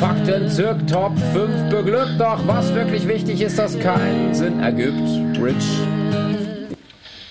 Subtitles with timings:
[0.00, 5.38] Fakten zirk Top 5 beglückt, doch was wirklich wichtig ist, dass keinen Sinn ergibt.
[5.38, 5.78] Rich.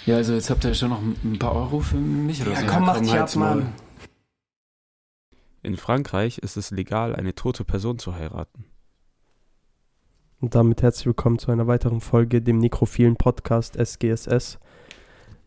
[0.05, 2.65] Ja, also jetzt habt ihr schon noch ein paar Euro für mich oder Ja, so.
[2.67, 3.35] komm, mach dich ab.
[3.37, 3.73] Mann.
[5.63, 8.65] In Frankreich ist es legal, eine tote Person zu heiraten.
[10.39, 14.59] Und damit herzlich willkommen zu einer weiteren Folge, dem nekrophilen Podcast SGSS.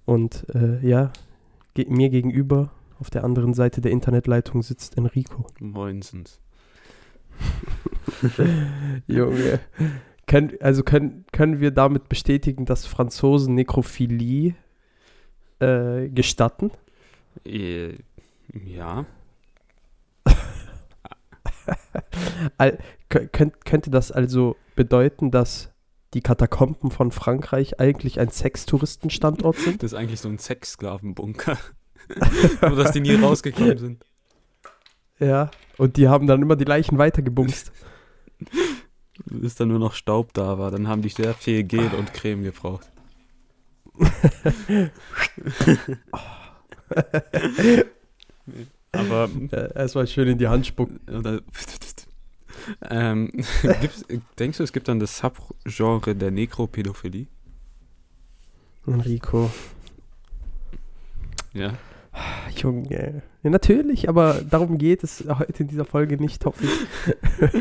[0.05, 1.13] Und äh, ja,
[1.75, 5.47] ge mir gegenüber auf der anderen Seite der Internetleitung sitzt Enrico.
[5.61, 6.41] Moinsens.
[9.07, 9.61] Junge.
[10.27, 14.55] Können, also können, können wir damit bestätigen, dass Franzosen Nekrophilie
[15.59, 16.71] äh, gestatten?
[17.45, 17.95] Äh,
[18.65, 19.05] ja.
[23.09, 25.71] Könnt, könnte das also bedeuten, dass
[26.15, 29.83] die Katakomben von Frankreich eigentlich ein Sextouristenstandort sind?
[29.83, 31.59] Das ist eigentlich so ein Sexsklavenbunker.
[32.63, 34.05] Nur, dass die nie rausgekommen sind.
[35.23, 35.51] Ja.
[35.79, 37.71] Und die haben dann immer die Leichen weitergebumst.
[39.27, 40.73] Bis dann nur noch Staub da war.
[40.73, 42.91] Dann haben die sehr viel Gel und Creme gebraucht.
[48.91, 49.31] Aber
[49.75, 50.99] Erstmal schön in die Hand spucken.
[51.09, 51.41] Oder
[52.91, 53.31] ähm,
[54.39, 55.23] denkst du, es gibt dann das
[55.65, 57.27] Subgenre der Nekropädophilie?
[58.87, 59.51] Enrico.
[61.53, 61.75] Ja.
[62.57, 63.23] Junge.
[63.43, 67.51] Ja, natürlich, aber darum geht es heute in dieser Folge nicht, hoffe ich.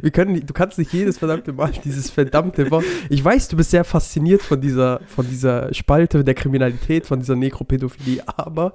[0.00, 2.84] Wir können, du kannst nicht jedes verdammte Mal dieses verdammte Wort.
[3.10, 7.36] Ich weiß, du bist sehr fasziniert von dieser, von dieser Spalte der Kriminalität, von dieser
[7.36, 8.72] Nekropädophilie, aber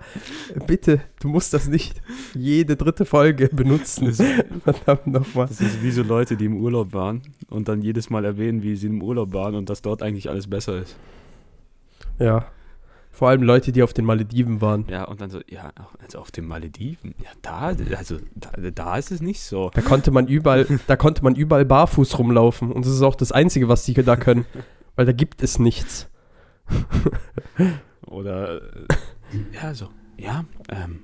[0.67, 2.02] bitte, du musst das nicht
[2.36, 4.06] jede dritte Folge benutzen.
[4.06, 4.22] Das,
[4.64, 5.48] Verdammt nochmal.
[5.48, 8.76] das ist wie so Leute, die im Urlaub waren und dann jedes Mal erwähnen, wie
[8.76, 10.95] sie im Urlaub waren und dass dort eigentlich alles besser ist.
[12.20, 12.45] Ja.
[13.11, 14.86] Vor allem Leute, die auf den Malediven waren.
[14.89, 19.11] Ja, und dann so, ja, also auf den Malediven, ja, da, also da, da ist
[19.11, 19.70] es nicht so.
[19.73, 22.72] Da konnte man überall, da konnte man überall barfuß rumlaufen.
[22.72, 24.45] Und das ist auch das Einzige, was die da können.
[24.95, 26.10] Weil da gibt es nichts.
[28.08, 28.88] Oder, äh,
[29.61, 30.99] ja, so, ja, ähm,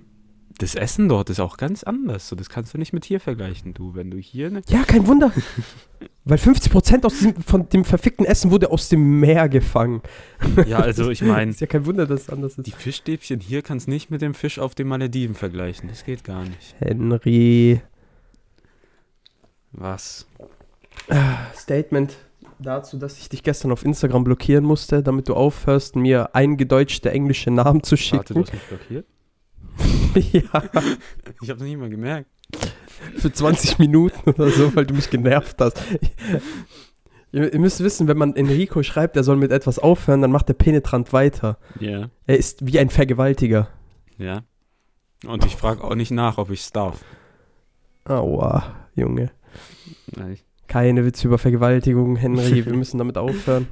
[0.58, 2.28] das Essen dort ist auch ganz anders.
[2.28, 3.96] So, das kannst du nicht mit hier vergleichen, du.
[3.96, 5.32] Wenn du hier ne, Ja, kein Wunder.
[6.26, 10.02] Weil 50% aus diesem, von dem verfickten Essen wurde aus dem Meer gefangen.
[10.68, 12.68] Ja, also ich meine, Ist ja kein Wunder, dass es anders ist.
[12.68, 15.88] Die Fischstäbchen hier kannst du nicht mit dem Fisch auf den Malediven vergleichen.
[15.90, 16.76] Das geht gar nicht.
[16.80, 17.82] Henry.
[19.72, 20.28] Was?
[21.56, 22.18] Statement
[22.60, 27.52] dazu, dass ich dich gestern auf Instagram blockieren musste, damit du aufhörst, mir eingedeutschte englische
[27.52, 28.42] Namen zu Warte, du schicken.
[28.42, 29.06] hast mich blockiert?
[30.32, 30.42] ja,
[31.42, 32.28] Ich habe noch nicht mal gemerkt.
[33.18, 35.82] für 20 Minuten oder so, weil du mich genervt hast.
[37.32, 40.50] Ihr, ihr müsst wissen, wenn man Enrico schreibt, er soll mit etwas aufhören, dann macht
[40.50, 41.58] er penetrant weiter.
[41.80, 42.10] Ja.
[42.26, 43.68] Er ist wie ein Vergewaltiger.
[44.18, 44.44] Ja.
[45.26, 47.04] Und ich frage auch nicht nach, ob ich es darf.
[48.06, 49.32] Aua, Junge.
[50.16, 52.66] Nein, Keine Witze über Vergewaltigung, Henry.
[52.66, 53.68] Wir müssen damit aufhören.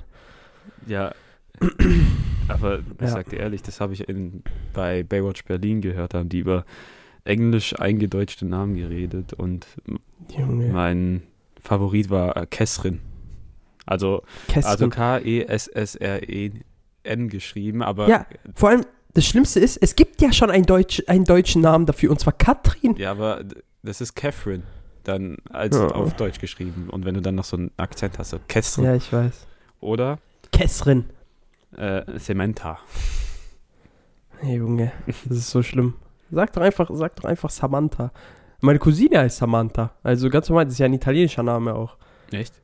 [0.88, 1.14] Ja.
[2.48, 3.08] Aber ich Ja.
[3.08, 4.44] sag dir ehrlich, das habe ich in,
[4.74, 6.66] bei Baywatch Berlin gehört, haben die über
[7.24, 9.66] englisch eingedeutschte Namen geredet und
[10.38, 10.68] Junge.
[10.68, 11.24] mein
[11.62, 13.00] Favorit war äh, Kessrin.
[13.88, 14.22] Also,
[14.64, 14.90] also
[15.96, 18.82] K-E-S-S-R-E-N geschrieben, aber ja, vor allem,
[19.14, 22.34] das Schlimmste ist, es gibt ja schon einen, Deutsch, einen deutschen Namen dafür, und zwar
[22.34, 22.96] Katrin.
[22.98, 23.44] Ja, aber
[23.84, 24.64] das ist Catherine.
[25.04, 25.88] Dann als Ja.
[25.90, 26.90] auf Deutsch geschrieben.
[26.90, 28.88] Und wenn du dann noch so einen Akzent hast, so Catherine.
[28.88, 29.46] Ja, ich weiß.
[29.80, 30.18] Oder
[30.52, 31.06] Kessrin.
[31.78, 32.80] Äh, Samantha.
[34.40, 35.96] Hey, Junge, das ist so schlimm.
[36.32, 38.12] Sag doch einfach, sag doch einfach Samantha.
[38.62, 39.94] Meine Cousine heißt Samantha.
[40.04, 41.98] Also ganz normal, das ist ja ein italienischer Name auch.
[42.32, 42.62] Echt?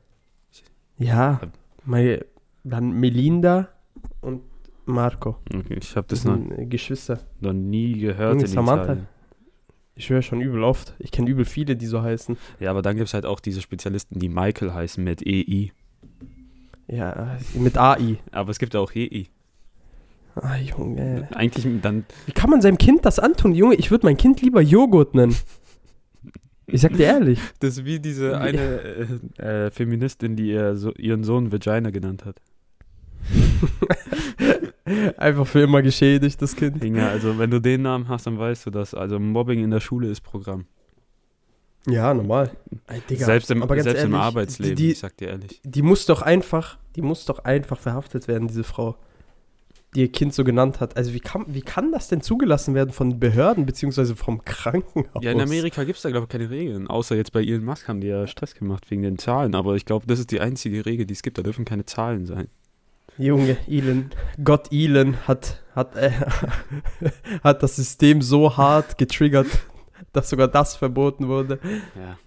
[0.98, 1.40] Ja,
[1.84, 2.24] meine,
[2.64, 3.68] dann Melinda
[4.20, 4.42] und
[4.84, 5.36] Marco.
[5.54, 7.20] Okay, ich habe Das das noch, äh, Geschwister.
[7.40, 8.82] noch nie gehört Junge, in Samantha.
[8.84, 9.08] Italien.
[9.94, 10.94] Ich höre schon übel oft.
[10.98, 12.36] Ich kenne übel viele, die so heißen.
[12.60, 15.70] Ja, aber dann gibt es halt auch diese Spezialisten, die Michael heißen mit EI.
[16.88, 18.18] Ja, mit AI.
[18.30, 19.26] Aber es gibt auch EI.
[20.34, 21.28] Ah, Junge.
[21.34, 23.54] Eigentlich dann, Wie kann man seinem Kind das antun?
[23.54, 25.36] Junge, ich würde mein Kind lieber Joghurt nennen.
[26.66, 27.38] Ich sag dir ehrlich.
[27.60, 28.58] das ist wie diese eine
[29.38, 32.40] äh, äh, Feministin, die ihr so, ihren Sohn Vagina genannt hat.
[35.18, 36.82] Einfach für immer geschädigt, das Kind.
[36.82, 38.94] Inga, also wenn du den Namen hast, dann weißt du das.
[38.94, 40.64] Also Mobbing in der Schule ist Programm.
[41.86, 42.50] Ja, normal.
[42.86, 45.60] Ey, Digga, selbst im, aber ganz selbst im ehrlich, Arbeitsleben, Die, ich sag dir ehrlich.
[45.64, 48.96] die, die muss doch einfach, die muss doch einfach verhaftet werden, diese Frau,
[49.94, 50.96] die ihr Kind so genannt hat.
[50.96, 55.22] Also wie kann, wie kann das denn zugelassen werden von Behörden beziehungsweise vom Krankenhaus?
[55.22, 56.86] Ja, in Amerika gibt es da, glaube ich, keine Regeln.
[56.86, 59.54] Außer jetzt bei Elon Musk haben die ja Stress gemacht wegen den Zahlen.
[59.54, 61.36] Aber ich glaube, das ist die einzige Regel, die es gibt.
[61.36, 62.48] Da dürfen keine Zahlen sein.
[63.18, 64.10] Junge, Elon,
[64.42, 66.12] Gott Elon hat, hat, äh,
[67.44, 69.48] hat das System so hart getriggert,
[70.12, 71.58] dass sogar das verboten wurde.
[71.96, 72.18] Ja.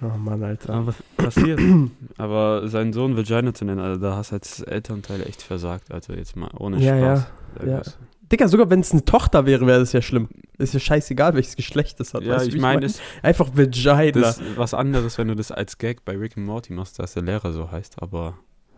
[0.00, 0.74] Oh Mann, Alter.
[0.74, 1.60] Aber passiert.
[2.18, 5.90] Aber seinen Sohn Vagina zu nennen, also da hast du als Elternteil echt versagt.
[5.92, 7.26] Also jetzt mal ohne Ja, Spaß.
[7.66, 7.82] ja, ja.
[8.30, 10.28] Digga, sogar wenn es eine Tochter wäre, wäre das ja schlimm.
[10.58, 12.22] Ist ja scheißegal, welches Geschlecht es hat.
[12.22, 12.94] Ja, weißt du, ich wie meine, mein?
[13.22, 14.10] Einfach Vagina.
[14.12, 17.14] das ist was anderes, wenn du das als Gag bei Rick and Morty machst, dass
[17.14, 18.00] der Lehrer so heißt.
[18.02, 18.34] Aber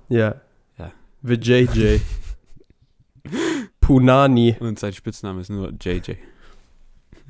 [0.08, 0.36] ja.
[0.78, 0.92] Ja.
[1.22, 1.98] VJJ.
[3.80, 4.56] Punani.
[4.60, 6.12] und sein Spitzname ist nur JJ.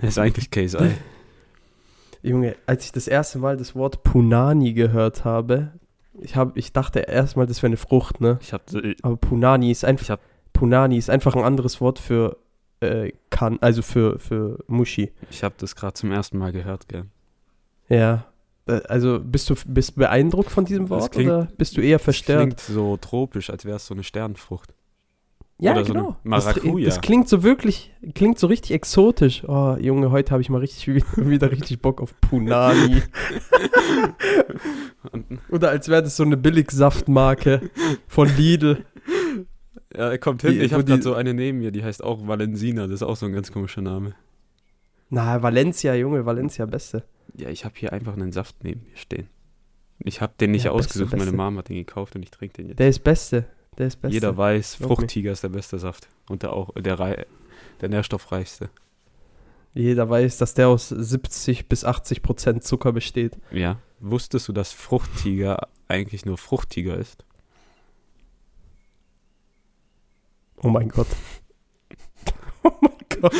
[0.02, 0.90] Ist eigentlich KSI.
[2.22, 5.72] Junge, als ich das erste Mal das Wort Punani gehört habe,
[6.20, 8.38] ich, hab, ich dachte erstmal, das wäre eine Frucht, ne?
[8.42, 10.20] Ich habe Aber Punani ist einfach, hab-
[10.52, 12.36] Punani ist einfach ein anderes Wort für
[12.80, 15.12] äh, kann, also für, für Muschi.
[15.30, 17.04] ich hab das gerade zum ersten Mal gehört, gell.
[17.88, 18.26] Ja.
[18.66, 21.98] Äh, Also bist du bist beeindruckt von diesem Das Wort klingt- oder bist du eher
[21.98, 22.40] verstört?
[22.40, 24.74] Klingt so tropisch, als wäre es so eine Sternfrucht.
[25.60, 26.16] Ja, oder so genau.
[26.24, 26.86] das, Maracuja.
[26.86, 29.44] das klingt so wirklich, klingt so richtig exotisch.
[29.46, 30.86] Oh, Junge, heute habe ich mal richtig
[31.16, 33.02] wieder richtig Bock auf Punani.
[35.50, 37.70] Oder als wäre das so eine Billigsaftmarke
[38.06, 38.84] von Lidl.
[39.94, 40.52] ja, er kommt hin.
[40.52, 42.82] Die- ich habe gerade so eine neben mir, die heißt auch Valensina.
[42.82, 44.14] Das ist auch so ein ganz komischer Name.
[45.08, 47.04] Na, Valencia, Junge, Valencia, beste.
[47.36, 49.28] Ja, ich habe hier einfach einen Saft neben mir stehen.
[49.98, 51.36] Ich habe den nicht Ja, beste, ausgesucht, meine beste.
[51.36, 52.78] Mom hat den gekauft und ich trinke den jetzt.
[52.78, 53.44] Der ist beste.
[53.80, 54.14] Der ist beste.
[54.14, 54.74] Jeder weiß.
[54.76, 56.08] Fruchttiger ist der beste Saft.
[56.28, 57.26] Und der auch der, rei-
[57.80, 58.70] der nährstoffreichste.
[59.74, 63.38] Jeder weiß, dass der aus 70 bis 80 Prozent Zucker besteht.
[63.50, 63.78] Ja.
[64.00, 67.24] Wusstest du, dass Fruchttiger eigentlich nur Fruchttiger ist?
[70.62, 71.08] Oh mein Gott.
[72.62, 72.92] Oh mein
[73.22, 73.34] Gott.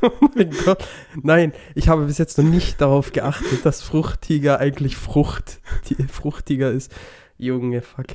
[0.00, 0.88] Oh mein Gott.
[1.22, 6.70] Nein, ich habe bis jetzt noch nicht darauf geachtet, dass Fruchtiger eigentlich Frucht, die, Fruchtiger
[6.70, 6.90] ist.
[7.36, 8.06] Junge, fuck.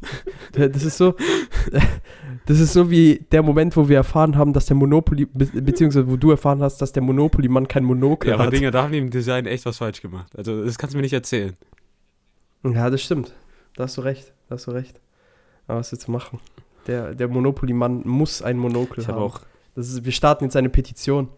[0.52, 1.14] Das ist so,
[2.46, 6.08] das ist so wie der Moment, wo wir erfahren haben, dass der Monopoly, be- beziehungsweise
[6.08, 8.52] wo du erfahren hast, dass der Monopoly-Mann kein Monokel Ja, aber hat.
[8.52, 10.34] Dinger, da haben die im Design echt was falsch gemacht.
[10.36, 11.56] Also, das kannst du mir nicht erzählen.
[12.64, 13.34] Ja, das stimmt.
[13.76, 14.32] Da hast du recht.
[14.48, 15.00] Da hast du recht.
[15.66, 16.40] Aber was willst du machen?
[16.86, 19.16] Der, der Monopoly-Mann muss ein Monokel Ich haben.
[19.16, 19.40] habe auch,
[19.74, 21.28] Das ist, wir starten jetzt eine Petition.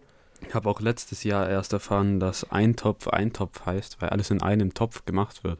[0.53, 5.03] hab auch letztes Jahr erst erfahren, dass Eintopf Eintopf heißt, weil alles in einem Topf
[5.05, 5.59] gemacht wird.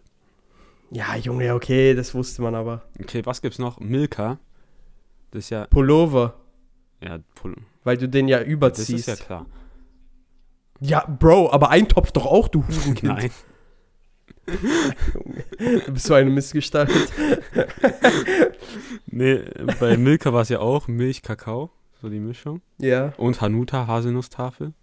[0.92, 2.82] Ja, Junge, okay, das wusste man aber.
[3.00, 3.80] Okay, was gibt's noch?
[3.80, 4.40] Milka.
[5.32, 6.34] Das ist ja, Pullover,
[7.02, 9.08] ja, Pul weil du den ja das überziehst.
[9.08, 9.46] ist ja klar.
[10.82, 13.04] Ja, Bro, aber ein Topf doch auch, du Hurenkind.
[13.04, 13.32] Nein.
[15.86, 16.90] Du bist so eine Missgestalt.
[19.06, 19.44] Nee,
[19.80, 21.70] bei Milka war es ja auch Milch, Kakao,
[22.02, 22.62] so die Mischung.
[22.78, 24.74] Ja, Und Hanuta, Haselnusstafel.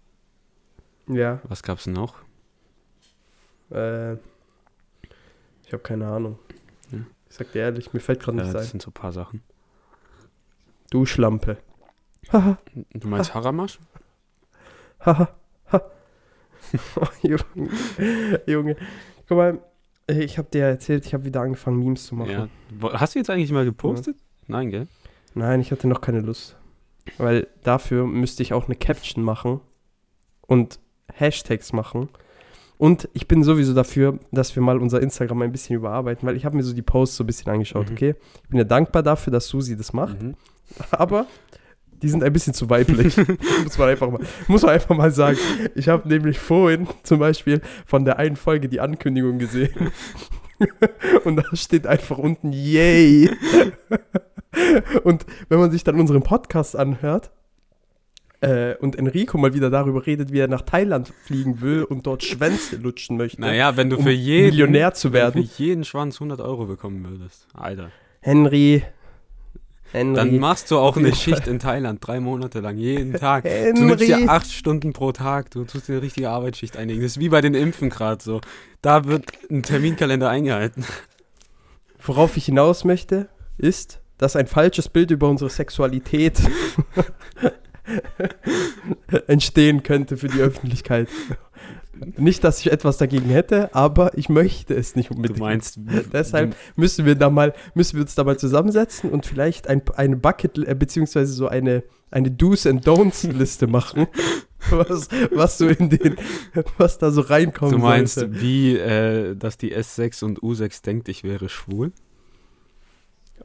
[1.07, 1.39] ja.
[1.43, 2.15] Was gab's noch?
[3.71, 4.17] Äh,
[5.69, 6.39] ich habe keine Ahnung.
[6.91, 6.97] Ja.
[7.29, 8.69] Ich sag dir ehrlich, mir fällt gerade Ja, nichts das ein.
[8.71, 9.43] sind so ein paar Sachen.
[10.89, 11.57] Duschlampe.
[12.33, 12.57] Haha,
[12.93, 13.77] Du meinst Haramasch?
[15.05, 15.29] haha,
[15.71, 15.81] ha.
[16.95, 17.69] Oh, Junge.
[18.47, 18.75] Junge.
[19.27, 19.59] Guck mal,
[20.07, 22.49] ich habe dir erzählt, ich habe wieder angefangen, Memes zu machen.
[22.81, 22.93] Ja.
[22.99, 24.17] Hast du jetzt eigentlich mal gepostet?
[24.47, 24.87] Nein, gell?
[25.35, 26.57] Nein, ich hatte noch keine Lust.
[27.19, 29.61] Weil dafür müsste ich auch eine Caption machen
[30.41, 30.79] und
[31.13, 32.09] Hashtags machen.
[32.79, 36.45] Und ich bin sowieso dafür, dass wir mal unser Instagram ein bisschen überarbeiten, weil ich
[36.45, 37.93] habe mir so die Posts so ein bisschen angeschaut, Mhm.
[37.93, 38.15] okay?
[38.43, 40.35] Ich bin ja dankbar dafür, dass Susi das macht, Mhm.
[40.91, 41.25] aber
[42.01, 43.17] die sind ein bisschen zu weiblich.
[43.65, 45.37] muss, man einfach mal, muss man einfach mal sagen.
[45.75, 49.91] Ich habe nämlich vorhin zum Beispiel von der einen Folge die Ankündigung gesehen.
[51.25, 53.29] Und da steht einfach unten Yay.
[55.03, 57.29] Und wenn man sich dann unseren Podcast anhört
[58.41, 62.23] äh, und Enrico mal wieder darüber redet, wie er nach Thailand fliegen will und dort
[62.23, 65.43] Schwänze lutschen möchte, Naja, wenn du um für jeden, Millionär zu wenn du werden.
[65.47, 67.47] für jeden Schwanz 100 Euro bekommen würdest.
[67.53, 67.91] Alter.
[68.21, 68.83] Henry.
[69.91, 70.13] Henry.
[70.15, 71.15] Dann machst du auch eine.
[71.15, 73.43] Schicht in Thailand, drei Monate lang, jeden Tag.
[73.75, 74.23] Du nimmst Henry.
[74.25, 77.01] dir acht Stunden pro Tag, du tust dir eine richtige Arbeitsschicht einlegen.
[77.01, 78.39] Das ist wie bei den Impfen gerade so.
[78.81, 80.85] Da wird ein Terminkalender eingehalten.
[82.01, 86.39] Worauf ich hinaus möchte, ist, dass ein falsches Bild über unsere Sexualität
[89.27, 91.07] entstehen könnte für die Öffentlichkeit.
[92.17, 95.39] Nicht, dass ich etwas dagegen hätte, aber ich möchte es nicht Du unbedingt.
[95.39, 95.79] meinst,
[96.13, 100.15] Deshalb müssen wir da mal, müssen wir uns da mal zusammensetzen und vielleicht ein, eine
[100.15, 104.07] Bucket, äh, beziehungsweise so eine, eine Do's and Don'ts Liste machen.
[104.69, 106.15] was, was so in den,
[106.77, 107.71] was da so reinkommt.
[107.71, 111.91] Du meinst, wie, äh, dass die S6 und U6 denkt, ich wäre schwul?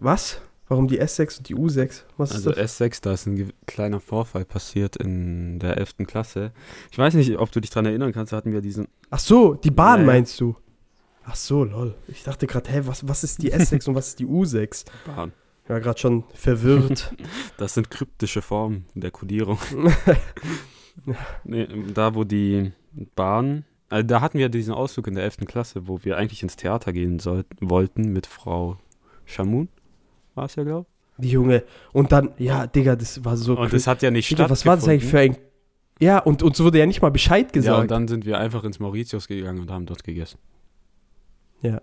[0.01, 0.41] Was?
[0.67, 2.03] Warum die S6 und die U6?
[2.17, 2.81] Was Also ist das?
[2.81, 6.07] S6, da ist ein kleiner Vorfall passiert in der 11.
[6.07, 6.53] Klasse.
[6.91, 8.89] Ich weiß nicht, ob du dich dran erinnern kannst, da hatten wir diesen.
[9.11, 10.07] Ach so, die Bahn ja.
[10.07, 10.57] meinst du?
[11.27, 11.95] Ach so, lol.
[12.09, 14.85] Ich dachte gerade, hä, was, was ist die S6 und was ist die U6?
[15.07, 15.33] Bahn.
[15.65, 17.15] Ich war gerade schon verwirrt.
[17.57, 19.59] Das sind kryptische Formen der Kodierung.
[21.45, 22.73] nee, da, wo die
[23.15, 23.65] Bahn.
[23.89, 25.39] Also da hatten wir diesen Ausflug in der 11.
[25.47, 28.77] Klasse, wo wir eigentlich ins Theater gehen sollten, wollten mit Frau
[29.25, 29.69] Shamun.
[30.35, 30.87] War es ja, glaube
[31.19, 31.63] Die Junge.
[31.93, 33.59] Und dann, ja, Digga, das war so ich.
[33.61, 35.37] Und das hat ja nicht Digga, was war das eigentlich für ein.
[36.01, 37.91] Ja, und uns wurde ja nicht mal Bescheid Ja, und gesagt.
[37.91, 40.39] dann sind wir einfach ins Mauritius gegangen und haben dort gegessen.
[41.63, 41.81] Ja.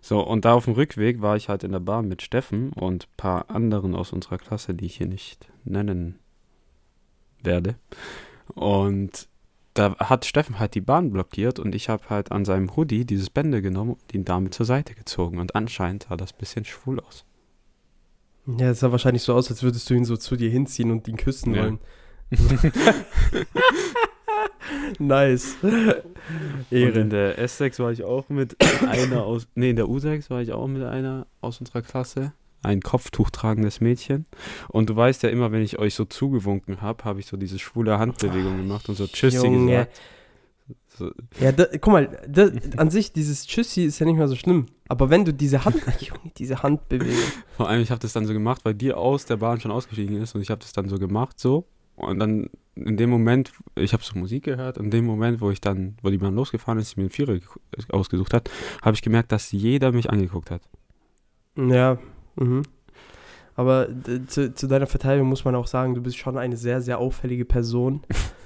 [0.00, 3.04] So, und da auf dem Rückweg war ich halt in der Bahn mit Steffen und
[3.04, 6.18] ein paar anderen aus unserer Klasse, die ich hier nicht nennen
[7.42, 7.76] werde.
[8.54, 9.28] Und
[9.74, 13.30] da hat Steffen halt die Bahn blockiert und ich habe halt an seinem Hoodie dieses
[13.30, 15.38] Bänder genommen und ihn damit zur Seite gezogen.
[15.38, 17.24] Und anscheinend sah das ein bisschen schwul aus.
[18.46, 21.06] Ja, es sah wahrscheinlich so aus, als würdest du ihn so zu dir hinziehen und
[21.08, 21.62] ihn küssen Ja.
[21.62, 21.78] wollen.
[24.98, 25.56] nice.
[26.70, 27.00] Ehre.
[27.00, 28.56] in der S6 war ich auch mit
[28.88, 32.32] einer aus, nee, in der U6 war ich auch mit einer aus unserer Klasse.
[32.64, 34.26] Ein Kopftuch tragendes Mädchen.
[34.68, 37.58] Und du weißt ja immer, wenn ich euch so zugewunken habe, habe ich so diese
[37.58, 39.66] schwule Handbewegung gemacht und so Tschüssi Junge.
[39.72, 40.00] gesagt.
[41.08, 44.36] So, Ja, da, guck mal, da, an sich, dieses Tschüssi ist ja nicht mehr so
[44.36, 44.66] schlimm.
[44.88, 47.14] Aber wenn du diese Hand, Junge, diese Handbewegung.
[47.56, 50.20] vor allem, ich habe das dann so gemacht, weil die aus der Bahn schon ausgestiegen
[50.20, 51.66] ist und ich habe das dann so gemacht, so.
[51.96, 55.60] Und dann in dem Moment, ich habe so Musik gehört, in dem Moment, wo ich
[55.60, 57.42] dann, wo die Bahn losgefahren ist, die mir einen Vierer ge-
[57.90, 60.62] ausgesucht hat, habe ich gemerkt, dass jeder mich angeguckt hat.
[61.56, 61.98] Ja,
[62.36, 62.62] mhm.
[63.54, 66.80] Aber d- zu, zu deiner Verteidigung muss man auch sagen, du bist schon eine sehr,
[66.80, 68.02] sehr auffällige Person.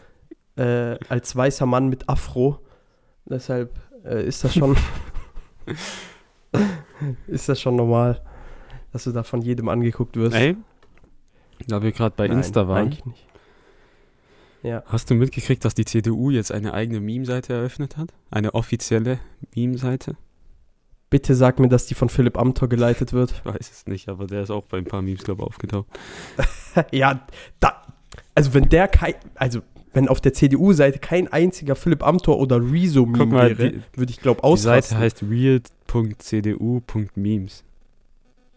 [0.56, 2.60] äh, als weißer Mann mit Afro.
[3.24, 4.76] Deshalb äh, ist das schon.
[7.26, 8.22] ist das schon normal,
[8.92, 10.36] dass du da von jedem angeguckt wirst.
[10.36, 10.56] Ey,
[11.66, 13.26] da wir gerade bei Nein, Insta waren, Eigentlich nicht.
[14.62, 14.82] Ja.
[14.86, 18.12] hast du mitgekriegt, dass die CDU jetzt eine eigene Meme-Seite eröffnet hat?
[18.30, 19.20] Eine offizielle
[19.54, 20.16] Meme-Seite?
[21.08, 23.30] Bitte sag mir, dass die von Philipp Amthor geleitet wird.
[23.30, 25.86] Ich weiß es nicht, aber der ist auch bei ein paar Memes, glaube ich, aufgetaucht.
[26.90, 27.20] ja,
[27.60, 27.82] da.
[28.34, 29.14] Also, wenn der kein.
[29.36, 29.60] Also,
[29.96, 34.20] wenn auf der CDU-Seite kein einziger Philipp Amthor oder Guck Rezo-Meme mal, wäre, würde ich,
[34.20, 34.98] glaube Die Seite ausrasten.
[34.98, 37.64] heißt real.cdu.memes.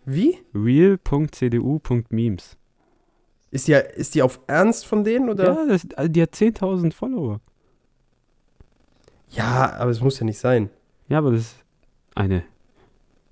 [0.03, 0.38] Wie?
[0.53, 2.58] real.cdu.memes.
[3.51, 5.46] Ist die, ist die auf Ernst von denen, oder?
[5.46, 7.39] Ja, das, also die hat 10.000 Follower.
[9.29, 10.69] Ja, aber es muss ja nicht sein.
[11.08, 11.55] Ja, aber das ist
[12.15, 12.43] eine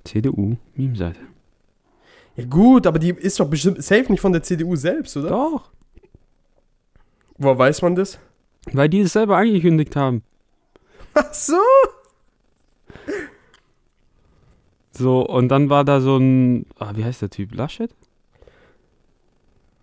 [0.06, 1.20] CDU-Meme-Seite.
[2.38, 5.28] Ja, gut, aber die ist doch bestimmt safe nicht von der CDU selbst, oder?
[5.28, 5.72] Doch,
[7.38, 8.20] Woher weiß man das?
[8.74, 10.24] weil die es selber angekündigt haben.
[11.14, 11.56] Ach so.
[14.92, 17.54] So, und dann war da so ein, ah, wie heißt der Typ?
[17.56, 17.92] Laschet?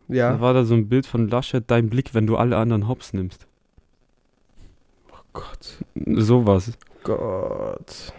[0.09, 0.41] Da Ja.
[0.41, 3.47] war da so ein Bild von Laschet, dein Blick, wenn du alle anderen hops nimmst.
[5.13, 5.79] Oh Gott.
[5.95, 6.73] Sowas.
[7.05, 8.13] Gott.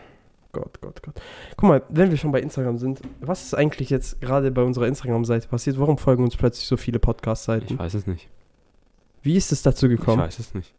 [0.53, 1.21] Gott, Gott, Gott.
[1.57, 4.87] Guck mal, wenn wir schon bei Instagram sind, was ist eigentlich jetzt gerade bei unserer
[4.87, 5.77] Instagram-Seite passiert?
[5.77, 7.77] Warum folgen uns plötzlich so viele Ich Podcast-Seiten?
[7.77, 8.29] weiß es nicht.
[9.25, 10.21] Wie ist es dazu Ich gekommen?
[10.21, 10.73] weiß es nicht.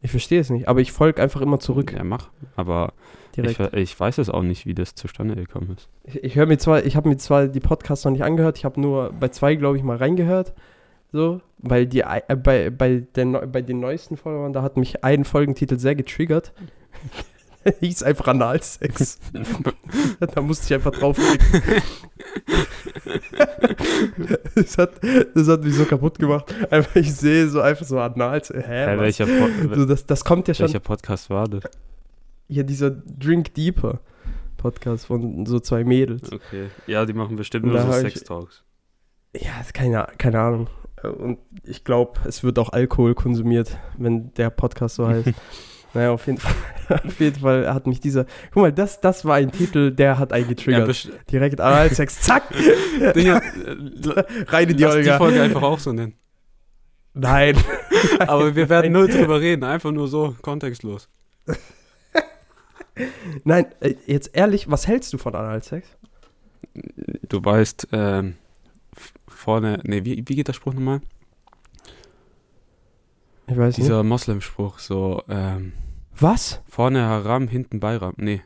[0.00, 1.92] Ich verstehe es nicht, aber ich folge einfach immer zurück.
[1.92, 2.28] Ja, mach.
[2.56, 2.92] Aber
[3.36, 5.88] ich, ich weiß es auch nicht, wie das zustande gekommen ist.
[6.04, 8.64] Ich, ich höre mir zwar, ich habe mir zwar die Podcasts noch nicht angehört, ich
[8.64, 10.54] habe nur bei zwei, glaube ich, mal reingehört.
[11.10, 15.24] So, weil die äh, bei, bei, der, bei den neuesten Followern, da hat mich ein
[15.24, 16.52] Folgentitel sehr getriggert.
[17.80, 19.18] Hieß einfach Analsex.
[20.20, 21.82] da musste ich einfach draufklicken.
[24.54, 24.92] das, hat,
[25.34, 26.54] das hat mich so kaputt gemacht.
[26.70, 28.66] Einfach, ich sehe so einfach so Analsex.
[28.66, 28.86] Hä?
[28.86, 29.00] Hä, was?
[29.00, 30.66] welcher, po so, das, das kommt ja schon.
[30.66, 31.62] welcher Podcast war das?
[32.48, 34.00] Hier dieser Drink Deeper
[34.56, 36.32] Podcast von so zwei Mädels.
[36.32, 36.68] Okay.
[36.86, 38.64] Ja, die machen bestimmt Und nur so Sex-Talks.
[39.34, 40.68] Ja, keine, keine Ahnung.
[41.02, 45.28] Und ich glaube, es wird auch Alkohol konsumiert, wenn der Podcast so heißt.
[45.94, 46.54] naja, auf jeden Fall.
[47.04, 48.24] auf jeden Fall hat mich dieser.
[48.52, 50.86] Guck mal, das, das war ein Titel, der hat einen Ja, getriggert.
[50.86, 52.44] best- Direkt Analsex, zack!
[53.14, 55.18] Digga, äh, Rein in die lass die Olga.
[55.18, 56.14] Folge einfach auch so nennen.
[57.14, 57.56] Nein.
[58.20, 61.08] Aber wir werden null drüber reden, einfach nur so, kontextlos.
[63.44, 65.88] Nein, äh, jetzt ehrlich, was hältst du von Analsex?
[67.28, 68.34] Du weißt, ähm,
[69.28, 71.00] vorne, nee, wie, wie geht der Spruch nochmal?
[73.50, 73.86] Ich weiß nicht.
[73.88, 75.72] Dieser Moslem-Spruch, so, ähm,
[76.18, 76.60] Was?
[76.68, 78.14] vorne Haram, hinten Bayram.
[78.16, 78.42] Nee.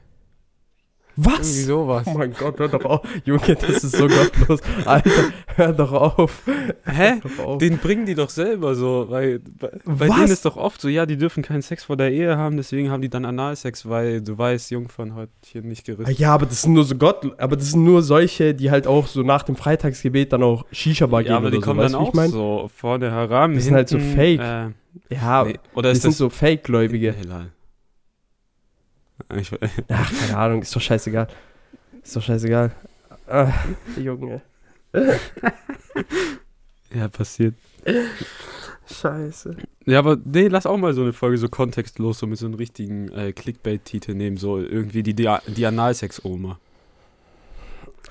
[1.15, 1.65] Irgendwie Was?
[1.67, 2.07] sowas.
[2.07, 3.01] Oh mein Gott, hör doch auf.
[3.27, 4.61] Junge, das ist so gottlos.
[4.87, 5.11] Alter,
[5.57, 6.43] hör doch auf.
[6.87, 7.21] Hä?
[7.21, 7.59] Hör doch auf.
[7.59, 10.17] Den bringen die doch selber so, weil bei, bei Was?
[10.17, 12.91] denen ist doch oft so, ja, die dürfen keinen Sex vor der Ehe haben, deswegen
[12.91, 16.15] haben die dann Analsex, weil du weißt, Jungfern heute hier nicht gerissen.
[16.17, 19.07] Ja, aber das sind nur so Gott, aber das sind nur solche, die halt auch
[19.07, 21.93] so nach dem Freitagsgebet dann auch Shisha-Bar gehen Ja, aber die oder kommen so, dann
[21.93, 22.31] weißt du, wie auch ich mein?
[22.31, 23.53] so vorne heran.
[23.53, 24.41] Die sind halt so hinten, fake.
[24.41, 24.71] Äh,
[25.09, 25.59] Ja, nee.
[25.75, 27.13] Oder das ist sind das so Fake-Gläubige.
[27.13, 27.53] Hilal.
[29.37, 29.51] Ich,
[29.89, 31.29] Ach, keine Ahnung, ist doch scheißegal.
[32.03, 32.73] Ist doch scheißegal.
[33.27, 33.53] Ah,
[33.97, 34.43] Junge.
[36.95, 37.55] ja, passiert.
[38.87, 39.57] Scheiße.
[39.87, 42.55] Ja, aber nee, lass auch mal so eine Folge so kontextlos, so mit so einem
[42.55, 46.59] richtigen äh, Clickbait-Titel nehmen, so irgendwie die, Dia die Analsex-Oma.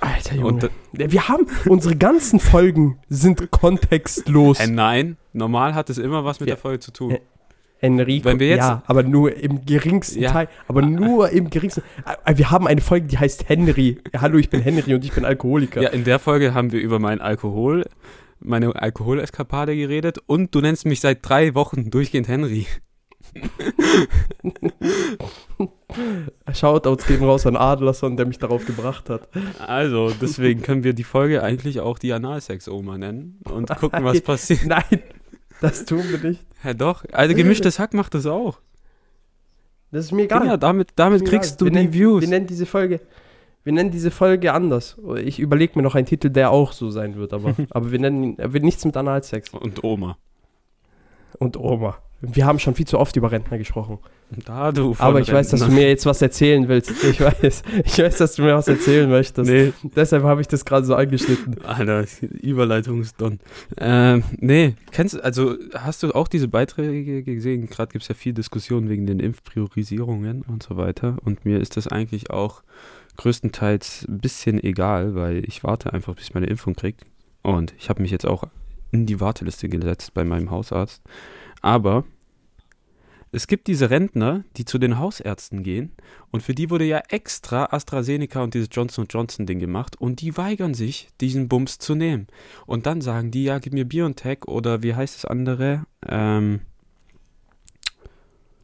[0.02, 0.48] Alter Junge.
[0.48, 4.60] Und, Wir haben, unsere ganzen Folgen sind kontextlos.
[4.60, 6.56] äh, nein, normal hat es immer was mit Ja.
[6.56, 7.12] der Folge zu tun.
[7.12, 7.20] Äh,
[7.84, 10.32] Enrico, Wenn wir jetzt- ja, aber nur im geringsten Ja.
[10.32, 10.48] Teil.
[10.68, 11.82] Aber nur im geringsten.
[12.26, 13.98] Äh, Wir haben eine Folge, die heißt Henry.
[14.16, 15.82] Hallo, ich bin Henry und ich bin Alkoholiker.
[15.82, 17.86] Ja, in der Folge haben wir über meinen Alkohol,
[18.40, 22.68] meine Alkoholeskapade geredet und du nennst mich seit drei Wochen durchgehend Henry.
[26.54, 29.28] Shoutouts gehen raus an Adlerson, der mich darauf gebracht hat.
[29.60, 34.66] Also, deswegen können wir die Folge eigentlich auch die Analsex-Oma nennen und gucken, was passiert.
[34.66, 35.02] Nein,
[35.62, 36.46] das tun wir nicht.
[36.64, 37.06] Ja, doch.
[37.12, 38.60] Also, gemischtes Hack macht das auch.
[39.92, 40.46] Das ist mir egal.
[40.46, 41.58] Ja, damit, damit kriegst egal.
[41.58, 42.22] du wir die nennen, Views.
[42.22, 43.02] Wir nennen diese Folge.
[43.64, 44.98] Wir nennen diese Folge anders.
[45.24, 48.24] Ich überlege mir noch einen Titel, der auch so sein wird, aber, aber wir nennen
[48.24, 49.54] ihn, er wird nichts mit Analsex.
[49.54, 50.18] Und Oma.
[51.40, 51.98] Und Oma.
[52.24, 53.98] Wir haben schon viel zu oft über Rentner gesprochen.
[54.46, 54.96] Da du.
[55.00, 55.82] Aber ich weiß, dass du Rentner.
[55.82, 56.92] mir jetzt was erzählen willst.
[57.04, 57.64] Ich weiß.
[57.84, 59.50] Ich weiß, dass du mir was erzählen möchtest.
[59.50, 61.64] Nee, Deshalb habe ich das gerade so angeschnitten.
[61.64, 62.06] Alter,
[62.42, 63.40] Überleitung ist done.
[63.78, 67.68] Ähm, nee, kennst du, also hast du auch diese Beiträge gesehen?
[67.68, 71.18] Gerade gibt es ja viel Diskussion wegen den Impfpriorisierungen und so weiter.
[71.26, 72.62] Und mir ist das eigentlich auch
[73.18, 76.98] größtenteils ein bisschen egal, weil ich warte einfach, bis ich meine Impfung kriege.
[77.42, 78.44] Und ich habe mich jetzt auch
[78.92, 81.02] in die Warteliste gesetzt bei meinem Hausarzt.
[81.62, 82.04] Aber
[83.34, 85.94] es gibt diese Rentner, die zu den Hausärzten gehen
[86.32, 90.36] und für die wurde ja extra AstraZeneca und dieses Johnson Johnson Ding gemacht und die
[90.36, 92.28] weigern sich, diesen Bums zu nehmen.
[92.66, 95.86] Und dann sagen die, ja, gib mir BioNTech oder wie heißt das andere?
[96.06, 96.62] Ähm,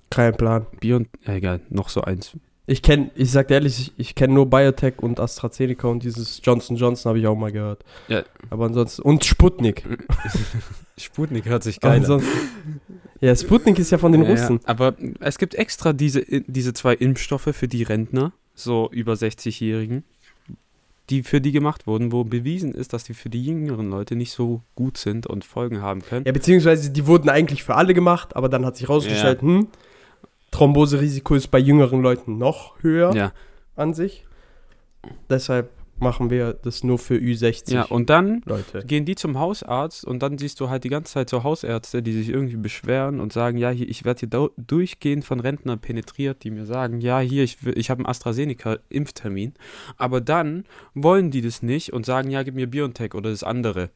[0.09, 0.65] Kein Plan.
[0.81, 2.35] Bion, ja, egal, noch so eins.
[2.69, 6.41] Ich kenne, ich sag dir ehrlich, ich, ich kenne nur Biotech und AstraZeneca und dieses
[6.43, 7.85] Johnson Johnson habe ich auch mal gehört.
[8.09, 8.23] Ja.
[8.49, 9.03] Aber ansonsten.
[9.03, 9.85] Und Sputnik.
[10.97, 11.97] Sputnik hört sich geil an.
[11.99, 12.29] ansonsten.
[13.21, 14.59] Ja, Sputnik ist ja von den Ja, Russen.
[14.63, 20.03] Ja, aber es gibt extra diese, diese zwei Impfstoffe für die Rentner, so über 60-Jährigen,
[21.09, 24.33] die für die gemacht wurden, wo bewiesen ist, dass die für die jüngeren Leute nicht
[24.33, 26.25] so gut sind und Folgen haben können.
[26.25, 29.67] Ja, beziehungsweise die wurden eigentlich für alle gemacht, aber dann hat sich rausgestellt, hm,
[30.51, 33.33] Thromboserisiko ist bei jüngeren Leuten noch höher Ja,
[33.75, 34.25] an sich.
[35.29, 38.83] Deshalb machen wir das nur für Ü60 ja, und dann Leute.
[38.85, 42.13] gehen die zum Hausarzt und dann siehst du halt die ganze Zeit so Hausärzte, die
[42.13, 46.51] sich irgendwie beschweren und sagen, ja, hier, ich werde hier durchgehend von Rentnern penetriert, die
[46.51, 49.53] mir sagen, ja, hier, ich, ich habe einen AstraZeneca-Impftermin.
[49.97, 53.89] Aber dann wollen die das nicht und sagen, ja, gib mir BioNTech oder das andere.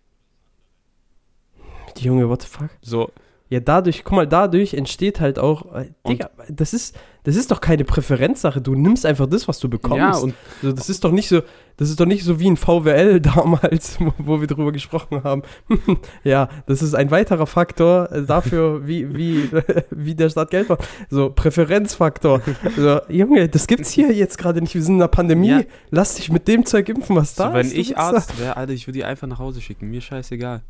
[1.98, 2.70] Die Junge, what the fuck?
[2.82, 3.12] So,
[3.52, 7.60] Ja, dadurch, guck mal, dadurch entsteht halt auch, äh, Digga, das ist, das ist doch
[7.60, 8.62] keine Präferenzsache.
[8.62, 9.98] Du nimmst einfach das, was du bekommst.
[9.98, 11.42] ja, und so, das ist doch nicht so,
[11.76, 15.44] das ist doch nicht so wie ein VWL damals, wo, wir drüber gesprochen haben.
[16.24, 19.50] ja, das ist ein weiterer Faktor äh, dafür, wie, wie,
[19.90, 20.88] wie der Staat Geld macht.
[21.10, 22.40] So, Präferenzfaktor.
[22.78, 24.76] So, Junge, das gibt's hier jetzt gerade nicht.
[24.76, 25.50] Wir sind in einer Pandemie.
[25.50, 25.62] Ja.
[25.90, 27.76] Lass dich mit dem Zeug impfen, was da so, wenn ist.
[27.76, 27.98] du ich.
[27.98, 29.90] Arzt wäre, Alter, ich würde die einfach nach Hause schicken.
[29.90, 30.62] Mir scheißegal.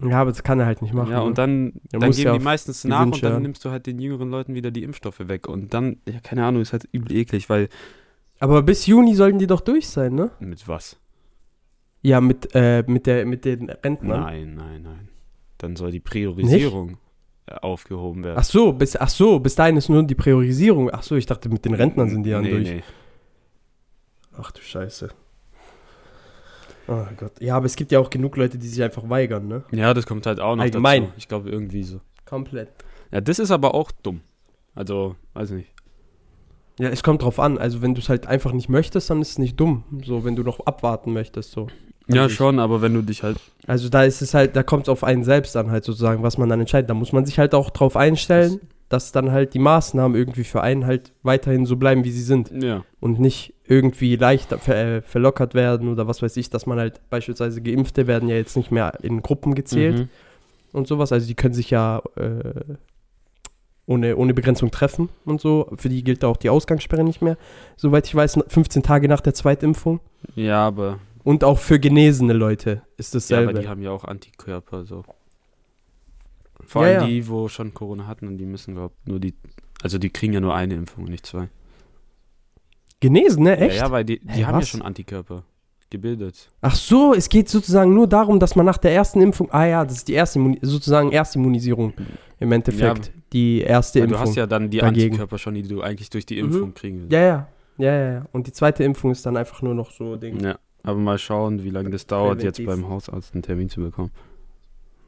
[0.00, 1.10] Ja, aber das kann er halt nicht machen.
[1.10, 3.64] Ja, und dann, Er dann geben ja die meistens die nach Wünsche und dann nimmst
[3.64, 5.48] du halt den jüngeren Leuten wieder die Impfstoffe weg.
[5.48, 7.68] Und dann, ja, keine Ahnung, ist halt übel eklig, weil.
[8.38, 10.30] aber bis Juni sollten die doch durch sein, ne?
[10.38, 10.98] Mit was?
[12.02, 14.20] Ja, mit, äh, mit, der, mit den Rentnern.
[14.20, 15.08] Nein, nein, nein.
[15.58, 16.98] Dann soll die Priorisierung
[17.46, 18.38] äh, aufgehoben werden.
[18.38, 20.90] Ach so, bis, ach so, bis dahin ist nur die Priorisierung.
[20.92, 22.70] Ach so, ich dachte, mit den Rentnern sind die dann nee, durch.
[22.70, 22.82] Nee.
[24.36, 25.08] Ach du Scheiße.
[26.88, 27.32] Oh Gott.
[27.40, 29.62] Ja, aber es gibt ja auch genug Leute, die sich einfach weigern, ne?
[29.72, 31.02] Ja, das kommt halt auch noch Allgemein.
[31.02, 31.14] dazu.
[31.18, 32.00] Ich glaube irgendwie so.
[32.24, 32.68] Komplett.
[33.12, 34.20] Ja, das ist aber auch dumm.
[34.74, 35.68] Also, weiß nicht.
[36.78, 37.58] Ja, es kommt drauf an.
[37.58, 39.84] Also, wenn du es halt einfach nicht möchtest, dann ist es nicht dumm.
[40.04, 41.66] So, wenn du noch abwarten möchtest, so.
[42.06, 43.38] Ja, Also ich- schon, aber wenn du dich halt.
[43.66, 46.38] Also, da ist es halt, da kommt es auf einen selbst an, halt sozusagen, was
[46.38, 46.88] man dann entscheidet.
[46.88, 50.62] Da muss man sich halt auch drauf einstellen, dass dann halt die Maßnahmen irgendwie für
[50.62, 52.50] einen halt weiterhin so bleiben, wie sie sind.
[52.62, 52.84] Ja.
[53.00, 57.00] und nicht irgendwie leichter ver äh, verlockert werden oder was weiß ich, dass man halt
[57.10, 60.08] beispielsweise Geimpfte werden ja jetzt nicht mehr in Gruppen gezählt Mhm.
[60.72, 61.12] und sowas.
[61.12, 62.74] Also die können sich ja, äh,
[63.86, 65.68] ohne, ohne Begrenzung treffen und so.
[65.76, 67.36] Für die gilt auch die Ausgangssperre nicht mehr.
[67.76, 70.00] Soweit ich weiß, 15 Tage nach der Zweitimpfung.
[70.34, 73.50] Ja, aber, Und auch für genesene Leute ist ja, dasselbe.
[73.50, 75.04] aber die haben ja auch Antikörper, so.
[76.68, 77.06] Vor Ja, allem ja.
[77.08, 79.32] die, wo schon Corona hatten und die müssen, glaub nur die,
[79.82, 81.48] also die kriegen ja nur eine Impfung, nicht zwei.
[83.00, 83.56] Genesen, ne?
[83.56, 83.76] Echt?
[83.76, 84.68] Ja, ja weil die, die Hä, haben ja was?
[84.68, 85.44] schon Antikörper
[85.90, 86.50] gebildet.
[86.60, 89.84] Ach so, es geht sozusagen nur darum, dass man nach der ersten Impfung, ah ja,
[89.84, 91.94] das ist die erste, Immuni- sozusagen Erstimmunisierung
[92.38, 94.28] im Endeffekt, die erste Weil du Impfung.
[94.28, 95.04] hast ja dann die dagegen.
[95.12, 96.48] Antikörper schon, die du eigentlich durch die Mhm.
[96.52, 97.12] Impfung kriegen willst.
[97.12, 98.26] ja, ja, ja, ja, ja.
[98.32, 100.38] Und die zweite Impfung ist dann einfach nur noch so Ding.
[100.40, 104.10] Ja, aber mal schauen, wie lange das dauert, jetzt beim Hausarzt einen Termin zu bekommen.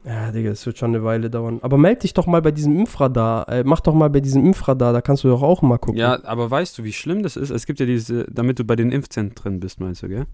[0.03, 1.59] Ja, Digga, das wird schon eine Weile dauern.
[1.61, 4.93] Aber meld dich doch mal bei diesem Impfradar, äh, mach doch mal bei diesem Impfradar,
[4.93, 5.99] da kannst du doch auch mal gucken.
[5.99, 7.51] Ja, aber weißt du, wie schlimm das ist?
[7.51, 10.25] Es gibt ja diese, damit du bei den Impfzentren bist, meinst du, gell?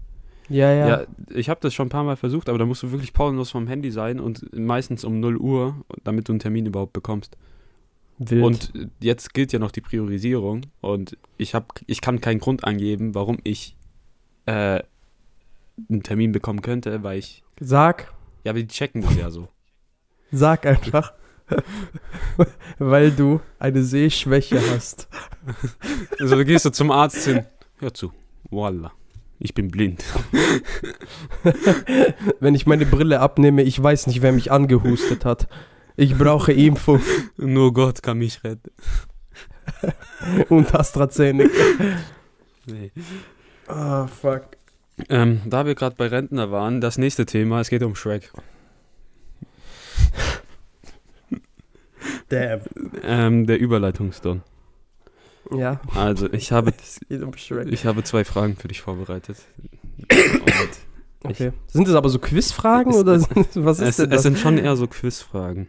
[0.48, 0.72] ja.
[0.72, 0.88] ja.
[0.88, 3.50] Ja, ich habe das schon ein paar Mal versucht, aber da musst du wirklich pausenlos
[3.50, 7.36] vom Handy sein und meistens um 0 Uhr, damit du einen Termin überhaupt bekommst.
[8.18, 8.42] Wild.
[8.42, 13.14] Und jetzt gilt ja noch die Priorisierung und ich habe, ich kann keinen Grund angeben,
[13.14, 13.76] warum ich
[14.46, 14.82] äh,
[15.88, 18.12] einen Termin bekommen könnte, weil ich, Sag,
[18.44, 19.48] ja, aber die checken das ja so.
[20.30, 21.12] Sag einfach,
[22.78, 25.08] weil du eine Sehschwäche hast.
[26.18, 27.44] Also da gehst du zum Arzt hin,
[27.78, 28.12] hör zu,
[28.50, 28.92] voila,
[29.38, 30.04] ich bin blind.
[32.40, 35.48] Wenn ich meine Brille abnehme, ich weiß nicht, wer mich angehustet hat.
[35.96, 37.00] Ich brauche Impfung
[37.36, 38.70] Nur Gott kann mich retten.
[40.48, 41.50] und AstraZeneca.
[42.66, 42.92] Nee.
[43.66, 44.42] Ah, fuck.
[45.08, 48.32] Ähm, da wir gerade bei Rentner waren, das nächste Thema, es geht um Shrek.
[52.28, 52.60] Damn.
[53.02, 54.42] Ähm, der Überleitungsdon.
[55.50, 56.72] Ja, Also, ich habe,
[57.08, 57.32] es um
[57.70, 59.38] ich habe zwei Fragen für dich vorbereitet.
[61.24, 61.52] Okay.
[61.66, 64.22] Sind das aber so Quizfragen Es- oder es- was ist es, denn es das?
[64.22, 65.68] sind schon eher so Quizfragen.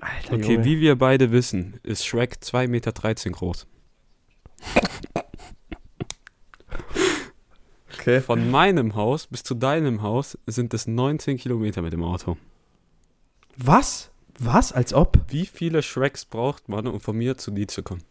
[0.00, 0.64] Alter, Okay, Junge.
[0.64, 2.92] wie wir beide wissen, ist Shrek 2,13 Meter
[3.32, 3.66] groß.
[7.94, 8.20] Okay.
[8.20, 12.36] Von meinem Haus bis zu deinem Haus sind es 19 Kilometer mit dem Auto.
[13.56, 14.10] Was?
[14.38, 14.72] Was?
[14.72, 15.18] Als ob?
[15.28, 18.02] Wie viele Shreks braucht man, um von mir zu dir zu kommen?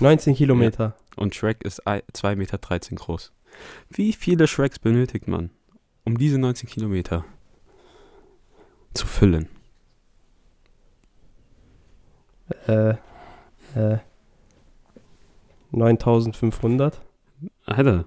[0.00, 0.96] 19 Kilometer.
[1.16, 2.58] Und Shrek ist ei- 2,13 Meter
[2.96, 3.32] groß.
[3.90, 5.50] Wie viele Shreks benötigt man,
[6.04, 7.24] um diese 19 Kilometer
[8.94, 9.48] zu füllen?
[12.66, 12.94] Äh,
[13.74, 13.98] äh,
[15.72, 17.00] 9500.
[17.66, 18.04] Alter.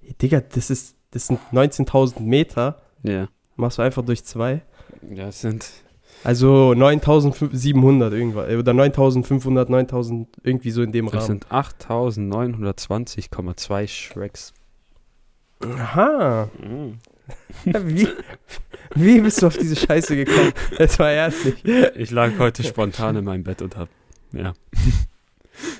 [0.00, 2.82] Hey, Digga, das ist, das sind 19.000 Meter.
[3.02, 3.28] Ja.
[3.56, 4.62] Machst du einfach durch zwei.
[5.14, 5.66] Ja, es sind.
[6.24, 8.50] Also 9700 irgendwas.
[8.50, 11.26] äh, Oder 9500, 9000, irgendwie so in dem Es Rahmen.
[11.26, 14.52] sind 8920,2 Shreks.
[15.64, 16.48] Aha.
[16.62, 16.98] Mhm.
[17.84, 18.08] Wie,
[18.94, 20.52] wie bist du auf diese Scheiße gekommen?
[20.78, 21.62] Das war ehrlich.
[21.96, 23.88] Ich lag heute spontan in meinem Bett und hab.
[24.32, 24.54] Ja.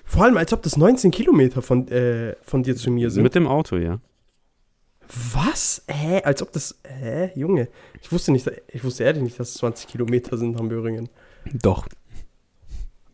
[0.04, 3.22] Vor allem, als ob das 19 Kilometer von, äh, von dir zu mir sind.
[3.22, 3.98] Mit dem Auto, ja.
[5.32, 5.82] Was?
[5.88, 6.22] Hä?
[6.22, 6.78] Als ob das.
[6.86, 7.30] Hä?
[7.34, 7.68] Junge.
[8.02, 11.08] Ich wusste nicht, ich wusste ehrlich nicht, dass es 20 Kilometer sind nach Böhringen.
[11.52, 11.88] Doch.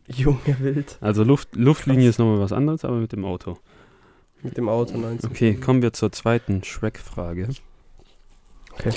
[0.07, 0.97] Junge wild.
[1.01, 3.57] Also Luft, Luftlinie ist nochmal was anderes, aber mit dem Auto.
[4.43, 5.29] Mit dem Auto 19.
[5.31, 7.49] Okay, kommen wir zur zweiten Shrek-Frage.
[8.73, 8.91] Okay.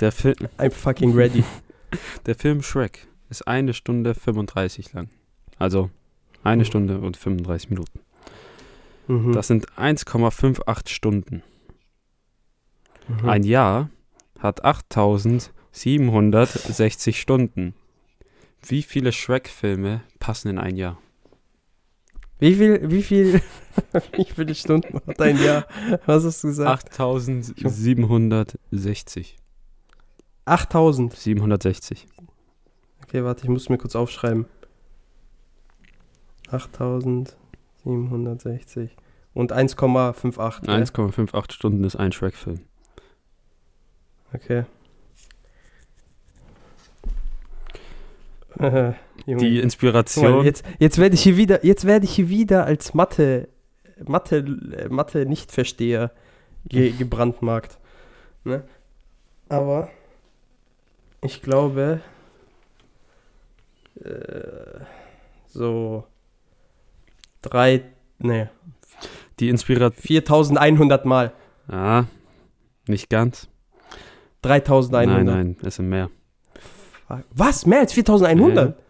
[0.00, 1.44] Der, I'm fucking ready.
[2.26, 5.08] der Film Shrek ist eine Stunde 35 lang.
[5.58, 5.90] Also
[6.42, 6.66] eine Mhm.
[6.66, 8.00] Stunde und 35 Minuten.
[9.08, 9.32] Mhm.
[9.32, 11.42] Das sind 1,58 Stunden.
[13.10, 13.28] Mhm.
[13.28, 13.90] Ein Jahr
[14.38, 17.74] hat 8760 Stunden.
[18.62, 20.96] Wie viele Shrek-Filme passen in ein Jahr?
[22.38, 23.42] Wie viel, wie viel,
[24.12, 25.66] wie viele Stunden hat ein Jahr?
[26.06, 26.98] Was hast du gesagt?
[26.98, 29.36] 8760.
[30.46, 31.14] 8000.
[31.14, 32.06] 760.
[33.02, 34.46] Okay, warte, ich muss mir kurz aufschreiben.
[36.48, 38.96] 8760.
[39.34, 40.66] Und 1,58.
[40.66, 40.84] ne?
[40.84, 42.62] 1,58 Stunden ist ein Shrek-Film.
[44.32, 44.64] Okay.
[48.58, 48.92] Äh,
[49.26, 49.42] Junge.
[49.42, 50.24] Die Inspiration.
[50.24, 53.48] mal, jetzt, jetzt werde ich hier wieder, jetzt werde ich hier wieder als Mathe,
[54.06, 56.10] Mathe, äh, Mathe nicht verstehe
[56.66, 57.78] ge gebrandmarkt.
[58.44, 58.64] Ne?
[59.48, 59.90] Aber
[61.22, 62.00] ich glaube,
[64.02, 64.80] äh,
[65.46, 66.04] so
[67.42, 67.82] drei,
[68.18, 68.50] ne,
[69.38, 70.02] die Inspiration.
[70.02, 71.32] 4100 Mal.
[71.68, 72.04] Ah,
[72.86, 73.49] nicht ganz.
[74.42, 75.06] 3100.
[75.06, 76.10] Nein, nein, es sind mehr.
[77.30, 77.66] Was?
[77.66, 78.80] Mehr als 4100?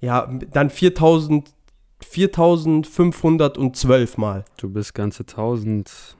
[0.00, 1.52] Ja, dann 4000,
[2.00, 4.44] 4512 Mal.
[4.56, 6.16] Du bist ganze 1000.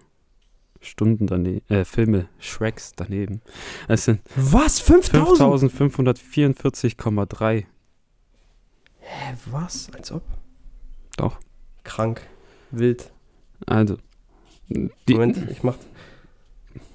[0.85, 3.41] Stunden daneben, äh, Filme, Shreks daneben.
[3.89, 4.81] Es sind Was?
[4.81, 5.73] 5000?
[5.73, 7.67] 5544,3.
[8.99, 9.91] Hä, was?
[9.95, 10.23] Als ob?
[11.17, 11.39] Doch.
[11.85, 12.23] Krank.
[12.71, 13.13] Wild.
[13.67, 13.97] Also.
[14.69, 15.77] Die, Moment, ich mach.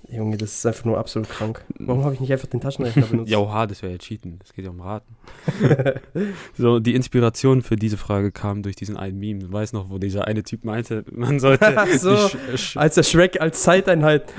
[0.10, 1.64] Junge, das ist einfach nur absolut krank.
[1.80, 3.30] Warum habe ich nicht einfach den Taschenrechner benutzt?
[3.30, 4.40] Ja, oha, das wäre ja Cheaten.
[4.40, 5.16] Das geht ja um Raten.
[6.58, 9.40] so, die Inspiration für diese Frage kam durch diesen einen Meme.
[9.42, 11.78] Du weißt noch, wo dieser eine Typ meinte, man sollte.
[11.78, 12.12] Ach so.
[12.16, 14.34] Sch- Sch- Als der Shrek als Zeiteinheit.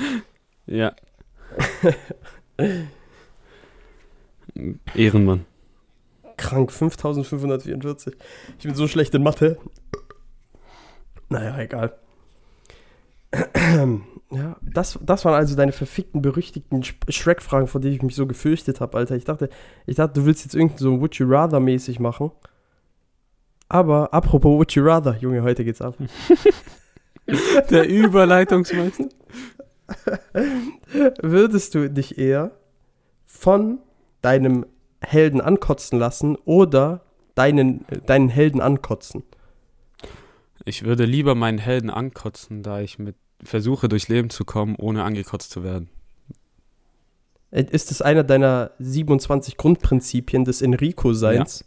[0.67, 0.95] ja.
[4.95, 5.45] Ehrenmann.
[6.37, 8.15] Krank, 5544.
[8.59, 9.59] Ich bin so schlecht in Mathe.
[11.29, 11.97] Naja, egal.
[14.31, 18.81] Ja, das, das waren also deine verfickten, berüchtigten Shrek-Fragen, vor denen ich mich so gefürchtet
[18.81, 19.17] habe, Alter.
[19.17, 19.49] Ich dachte,
[19.87, 22.31] ich dachte, du willst jetzt irgend so Would You Rather-mäßig machen.
[23.71, 25.95] Aber apropos Would You Rather, Junge, heute geht's ab.
[27.71, 29.09] Der Überleitungsmeister.
[31.23, 32.51] Würdest du dich eher
[33.25, 33.79] von
[34.21, 34.67] deinem
[35.01, 37.03] Helden ankotzen lassen oder
[37.35, 39.23] deinen, deinen Helden ankotzen?
[40.65, 45.05] Ich würde lieber meinen Helden ankotzen, da ich mit versuche, durchs Leben zu kommen, ohne
[45.05, 45.89] angekotzt zu werden.
[47.51, 51.65] Äh, Ist es einer deiner 27 Grundprinzipien des Enrico-Seins?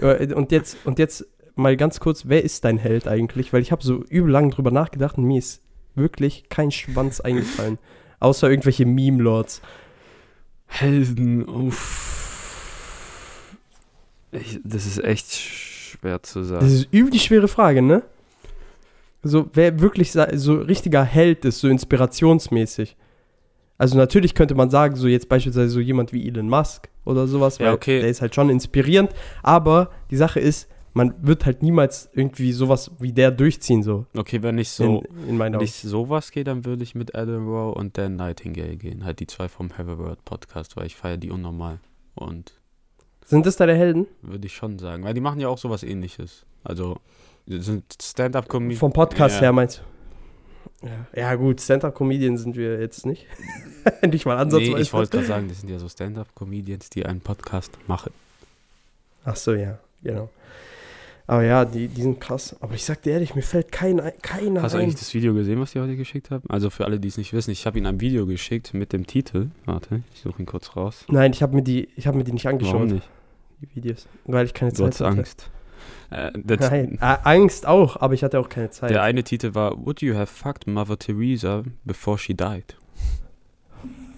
[0.00, 3.52] Ja, Und jetzt, und jetzt mal ganz kurz, wer ist dein Held eigentlich?
[3.52, 5.62] Weil ich habe so übel lang drüber nachgedacht und mir ist
[5.94, 7.78] wirklich kein Schwanz eingefallen.
[8.20, 9.60] Außer irgendwelche Meme-Lords.
[10.66, 12.12] Helden, uff.
[14.32, 15.30] Ich, das ist echt
[15.98, 16.66] schwer zu Das sagen.
[16.66, 18.02] ist übel die schwere Frage, ne?
[19.22, 22.96] So, wer wirklich so richtiger Held ist, so inspirationsmäßig.
[23.78, 27.58] Also natürlich könnte man sagen, so jetzt beispielsweise so jemand wie Elon Musk oder sowas,
[27.58, 28.00] Ja, okay.
[28.00, 29.10] der ist halt schon inspirierend,
[29.42, 34.42] aber die Sache ist, man wird halt niemals irgendwie sowas wie der durchziehen, so, Okay,
[34.42, 35.64] wenn ich so, in, in wenn Augen.
[35.64, 39.04] ich sowas gehe, dann würde ich mit Adam Rowe und Dan Nightingale gehen.
[39.04, 41.80] Halt die zwei vom Have a Word Podcast, weil ich feiere die unnormal.
[42.14, 42.52] Und
[43.26, 44.06] Sind das deine Helden?
[44.22, 45.04] würde ich schon sagen.
[45.04, 46.44] Weil die machen ja auch sowas ähnliches.
[46.62, 46.98] Also,
[47.46, 48.76] sind Stand-up-Comedy.
[48.76, 49.42] Vom Podcast Ja.
[49.42, 49.78] her meinst
[50.82, 50.86] du?
[50.86, 53.26] Ja, ja gut, Stand-Up-Comedian sind wir jetzt nicht.
[54.06, 54.72] nicht mal ansatzweise.
[54.74, 58.12] Nee, ich wollte gerade sagen, das sind ja so Stand-up-Comedians, die einen Podcast machen.
[59.24, 60.28] Ach so, ja, genau.
[61.26, 62.54] Aber ja, die, die sind krass.
[62.60, 64.84] Aber ich sag dir ehrlich, mir fällt kein, ein- keiner Hast du ein.
[64.84, 66.42] eigentlich das Video gesehen, was ich heute geschickt habe?
[66.50, 69.06] Also für alle, die es nicht wissen, ich habe ihnen ein Video geschickt mit dem
[69.06, 69.48] Titel.
[69.64, 71.06] Warte, ich suche ihn kurz raus.
[71.08, 73.08] Nein, ich habe mir, die- ich hab mir die nicht Warum angeschaut, nicht?
[73.62, 74.06] die Videos.
[74.26, 75.06] Weil ich keine Du Zeit hatte.
[75.06, 75.50] Angst.
[76.10, 78.90] Äh, Nein, äh, Angst auch, aber ich hatte auch keine Zeit.
[78.90, 82.76] der eine Titel war Would you have fucked Mother Teresa before she died?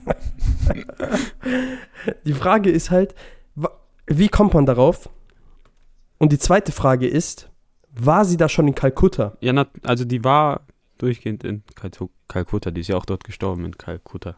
[2.24, 3.14] Die Frage ist halt,
[4.06, 5.08] wie kommt man darauf?
[6.18, 7.50] Und die zweite Frage ist,
[7.94, 9.36] war sie da schon in Kalkutta?
[9.40, 10.62] Ja, na, also die war
[10.98, 12.70] durchgehend in Kaltu- Kalkutta.
[12.70, 14.36] Die ist ja auch dort gestorben in Kalkutta.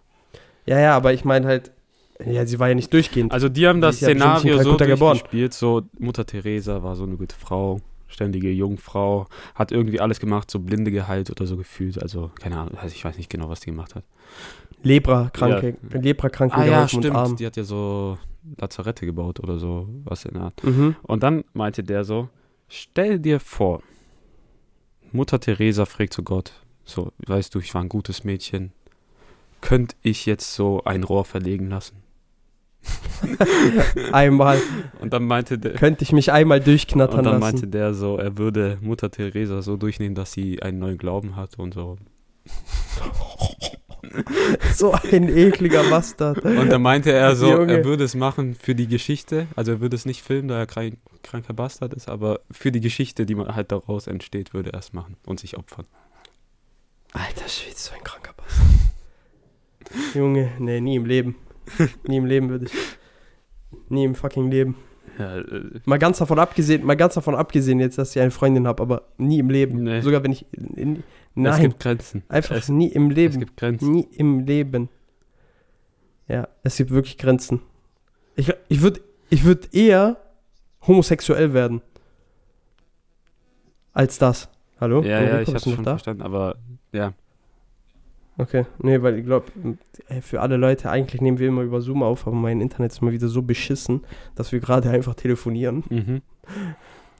[0.66, 1.70] Ja, ja, aber ich meine halt,
[2.24, 3.32] ja, sie war ja nicht durchgehend.
[3.32, 5.12] Also die haben Die das ja in Szenario so Kalkutta geboren.
[5.18, 10.50] durchgespielt, so Mutter Teresa war so eine gute Frau, ständige Jungfrau, hat irgendwie alles gemacht,
[10.50, 12.02] so Blinde geheilt oder so gefühlt.
[12.02, 14.04] Also keine Ahnung, also ich weiß nicht genau, was die gemacht hat.
[14.82, 17.14] Lepra-Kranke, Lepra-Kranken Ah ja, stimmt.
[17.14, 17.36] arm.
[17.36, 18.18] Die hat ja so
[18.56, 20.64] Lazarette gebaut oder so, was in der Art.
[20.64, 20.96] Mhm.
[21.02, 22.28] Und dann meinte der so,
[22.68, 23.82] stell dir vor,
[25.12, 26.52] Mutter Teresa fragt zu Gott,
[26.84, 28.72] so, weißt du, ich war ein gutes Mädchen,
[29.60, 32.02] könnte ich jetzt so ein Rohr verlegen lassen?
[34.12, 34.60] Einmal
[35.00, 37.54] Und dann meinte der, könnte ich mich einmal durchknattern und dann lassen.
[37.54, 41.58] meinte der so, er würde Mutter Teresa so durchnehmen, dass sie einen neuen Glauben hat
[41.58, 41.96] und so.
[44.74, 46.44] so ein ekliger Bastard.
[46.44, 47.78] Und dann meinte er so, Junge.
[47.78, 50.66] er würde es machen für die Geschichte, also er würde es nicht filmen, da er
[50.66, 54.78] kein kranker Bastard ist, aber für die Geschichte, die man halt daraus entsteht, würde er
[54.78, 55.86] es machen und sich opfern.
[57.12, 60.14] Alter Schwede, so ein kranker Bastard.
[60.14, 61.36] Junge, nee, nie im Leben.
[62.06, 62.72] Nie im Leben würde ich.
[63.88, 64.76] Nie im fucking Leben.
[65.18, 68.66] Ja, äh, Mal ganz davon abgesehen, mal ganz davon abgesehen jetzt, dass ich eine Freundin
[68.66, 69.82] habe, aber nie im Leben.
[69.82, 70.00] Nee.
[70.00, 70.46] Sogar wenn ich.
[70.52, 71.02] In, es
[71.34, 72.22] nein, gibt Grenzen.
[72.28, 73.38] einfach es, nie im es Leben.
[73.40, 73.90] gibt Grenzen.
[73.90, 74.88] Nie im Leben.
[76.28, 77.60] Ja, es gibt wirklich Grenzen.
[78.36, 79.00] Ich, ich würde
[79.30, 80.16] ich würd eher
[80.86, 81.82] homosexuell werden.
[83.92, 84.48] Als das.
[84.80, 85.02] Hallo?
[85.02, 85.92] Ja, Enrico, ja, ich hab's schon da?
[85.92, 86.56] verstanden, aber
[86.92, 87.12] ja.
[88.38, 89.46] Okay, nee, weil ich glaube,
[90.22, 93.12] für alle Leute, eigentlich nehmen wir immer über Zoom auf, aber mein Internet ist mal
[93.12, 94.04] wieder so beschissen,
[94.36, 95.82] dass wir gerade einfach telefonieren.
[95.88, 96.22] Mhm.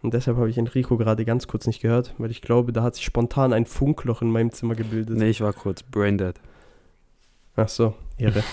[0.03, 2.95] Und deshalb habe ich Enrico gerade ganz kurz nicht gehört, weil ich glaube, da hat
[2.95, 5.19] sich spontan ein Funkloch in meinem Zimmer gebildet.
[5.19, 6.37] Nee, ich war kurz braindead.
[7.57, 8.45] Ach so, Ehre.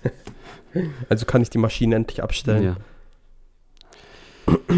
[1.08, 2.76] also kann ich die Maschine endlich abstellen.
[4.46, 4.76] Ja.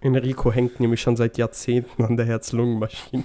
[0.00, 3.24] Enrico hängt nämlich schon seit Jahrzehnten an der Herz-Lungen-Maschine.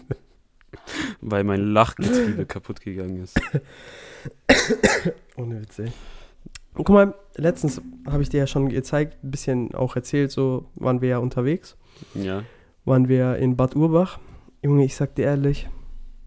[1.22, 3.40] Weil mein Lachgetriebe kaputt gegangen ist.
[5.38, 5.92] Ohne Witz, ey.
[6.74, 10.70] Und guck mal, letztens habe ich dir ja schon gezeigt, ein bisschen auch erzählt, so
[10.76, 11.76] waren wir ja unterwegs.
[12.14, 12.44] Ja.
[12.86, 14.20] Waren wir in Bad Urbach.
[14.62, 15.68] Junge, ich sag dir ehrlich,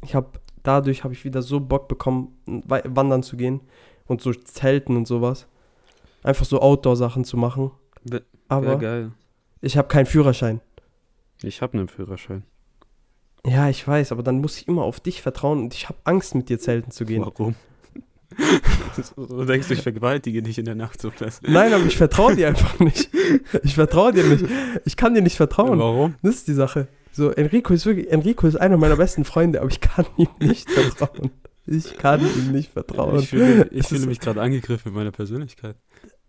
[0.03, 0.29] ich habe
[0.63, 3.61] dadurch habe ich wieder so Bock bekommen, wandern zu gehen
[4.07, 5.47] und so Zelten und sowas.
[6.23, 7.71] Einfach so Outdoor-Sachen zu machen.
[8.05, 9.13] Wär- Aber geil.
[9.61, 10.61] ich habe keinen Führerschein.
[11.43, 12.43] Ich habe einen Führerschein.
[13.47, 16.35] Ja, ich weiß, aber dann muss ich immer auf dich vertrauen und ich habe Angst,
[16.35, 17.23] mit dir zelten zu gehen.
[17.23, 17.55] Warum?
[19.17, 21.43] du denkst, ich vergewaltige dich in der Nacht so fest.
[21.47, 23.11] Nein, aber ich vertraue dir einfach nicht.
[23.63, 24.45] Ich vertraue dir nicht.
[24.85, 25.79] Ich kann dir nicht vertrauen.
[25.79, 26.15] Warum?
[26.23, 26.87] Das ist die Sache.
[27.13, 30.71] So, Enrico ist wirklich, Enrico ist einer meiner besten Freunde, aber ich kann ihm nicht
[30.71, 31.31] vertrauen.
[31.67, 33.19] Ich kann ihm nicht vertrauen.
[33.19, 35.77] Ich fühle, ich fühle mich gerade angegriffen in meiner Persönlichkeit.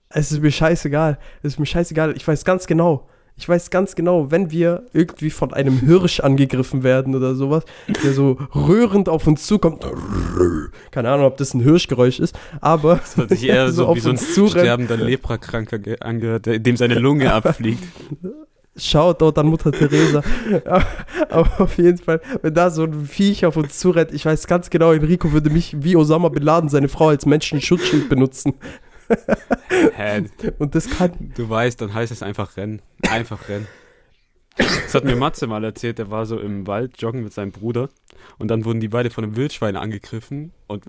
[0.09, 1.19] Es ist mir scheißegal.
[1.41, 2.15] Es ist mir scheißegal.
[2.17, 3.07] Ich weiß ganz genau.
[3.41, 7.63] Ich weiß ganz genau, wenn wir irgendwie von einem Hirsch angegriffen werden oder sowas,
[8.03, 9.83] der so rührend auf uns zukommt.
[10.91, 13.99] Keine Ahnung, ob das ein Hirschgeräusch ist, aber Das hat sich eher so, auf wie
[13.99, 17.83] so ein sterbender Leprakranker ge- angehört, dem seine Lunge abfliegt.
[18.77, 20.21] Shoutout an Mutter Teresa.
[20.65, 20.85] aber,
[21.29, 24.69] aber auf jeden Fall, wenn da so ein Viech auf uns zurennt, ich weiß ganz
[24.69, 28.53] genau, Enrico würde mich wie Osama Bin Laden, seine Frau, als Menschenschutzschild benutzen.
[29.95, 30.23] Hä,
[30.59, 31.31] Und das kann.
[31.35, 32.81] du weißt, dann heißt es einfach rennen.
[33.09, 33.67] Einfach rennen.
[34.57, 37.87] Das hat mir Matze mal erzählt, der war so im Wald joggen mit seinem Bruder
[38.37, 40.83] und dann wurden die beide von einem Wildschwein angegriffen und,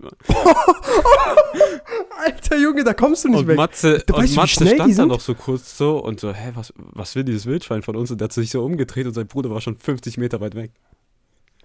[2.25, 3.57] Alter Junge, da kommst du nicht und weg.
[3.57, 6.51] Matze, Du weißt, und wie Matze stand da noch so kurz so und so, hä,
[6.55, 8.11] was, was will dieses Wildschwein von uns?
[8.11, 10.71] Und der hat sich so umgedreht und sein Bruder war schon 50 Meter weit weg.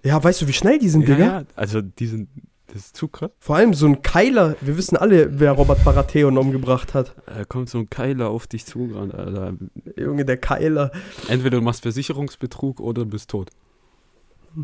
[0.04, 1.26] Ja, weißt du, wie schnell die sind, Ja, Digga?
[1.26, 2.28] ja, also die sind,
[2.68, 3.30] das ist zu krass.
[3.38, 4.56] Vor allem so ein Keiler.
[4.60, 7.14] Wir wissen alle, wer Robert Baratheon umgebracht hat.
[7.26, 9.54] Da kommt so ein Keiler auf dich zugerannt, Alter.
[9.96, 10.92] Junge, der Keiler.
[11.28, 13.50] Entweder du machst Versicherungsbetrug oder du bist tot.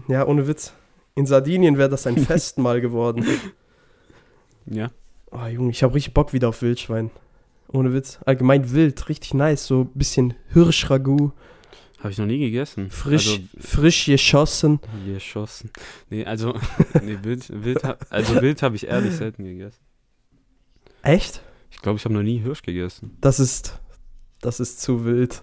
[0.06, 0.74] Ja, ohne Witz.
[1.14, 3.24] In Sardinien wäre das ein Festmahl geworden.
[4.66, 4.90] Ja.
[5.30, 7.10] Oh, Junge, ich habe richtig Bock wieder auf Wildschwein.
[7.72, 8.18] Ohne Witz.
[8.26, 9.66] Allgemein wild, richtig nice.
[9.66, 11.32] So ein bisschen Hirschragout,
[12.04, 12.90] Habe ich noch nie gegessen.
[12.90, 14.78] frisch, frisch geschossen.
[14.92, 15.70] Also, geschossen.
[16.10, 16.54] Nee, also,
[17.02, 19.80] nee, Wild, Wild, also Wild habe ich ehrlich selten gegessen.
[21.02, 21.40] Echt?
[21.70, 23.16] Ich glaube, ich habe noch nie Hirsch gegessen.
[23.20, 23.80] Das ist,
[24.42, 25.40] das ist zu wild.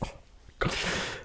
[0.00, 0.06] Oh
[0.58, 0.72] Gott.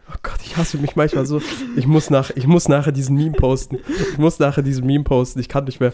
[0.10, 1.42] Oh Gott, ich hasse mich manchmal so.
[1.76, 3.80] Ich muss, nach, ich muss nachher diesen Meme posten.
[4.12, 5.40] Ich muss nachher diesen Meme posten.
[5.40, 5.94] Ich kann nicht mehr.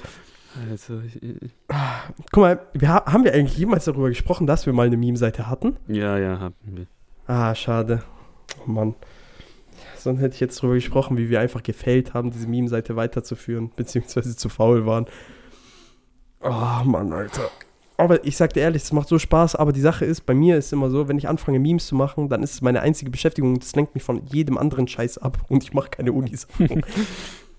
[0.70, 1.52] Also, ich, ich,
[2.32, 5.48] Guck mal, wir, ha- haben wir eigentlich jemals darüber gesprochen, dass wir mal eine Meme-Seite
[5.48, 5.78] hatten?
[5.88, 6.88] ja, ja, haben wir.
[7.28, 8.02] Ah, schade.
[8.60, 8.96] Oh Mann.
[9.98, 14.36] Sonst hätte ich jetzt darüber gesprochen, wie wir einfach gefailt haben, diese Meme-Seite weiterzuführen, beziehungsweise
[14.36, 15.06] zu faul waren.
[16.42, 17.50] Oh Mann, Alter.
[17.98, 20.58] Aber ich sag dir ehrlich, es macht so Spaß, aber die Sache ist, bei mir
[20.58, 23.56] ist immer so, wenn ich anfange, Memes zu machen, dann ist es meine einzige Beschäftigung
[23.56, 26.84] und das lenkt mich von jedem anderen Scheiß ab und ich mache keine Unisachen.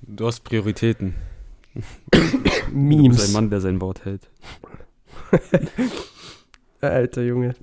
[0.02, 1.14] Du hast Prioritäten.
[2.10, 3.32] Du bist ein Memes.
[3.32, 4.30] Mann, der sein Wort hält.
[6.80, 7.54] Alter Junge.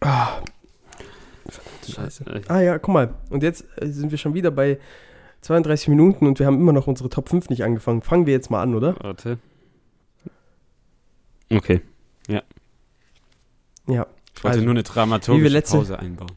[0.00, 0.40] Ah.
[1.92, 2.24] Scheiße.
[2.26, 3.14] Äh, Ah ja, guck mal.
[3.30, 4.78] Und jetzt äh, sind wir schon wieder bei
[5.42, 8.02] 32 Minuten und wir haben immer noch unsere Top 5 nicht angefangen.
[8.02, 8.96] Fangen wir jetzt mal an, oder?
[9.02, 9.38] Warte.
[11.50, 11.80] Okay.
[12.28, 12.42] Ja.
[14.36, 16.30] Ich wollte Also, nur eine dramaturgische letzte- Pause einbauen.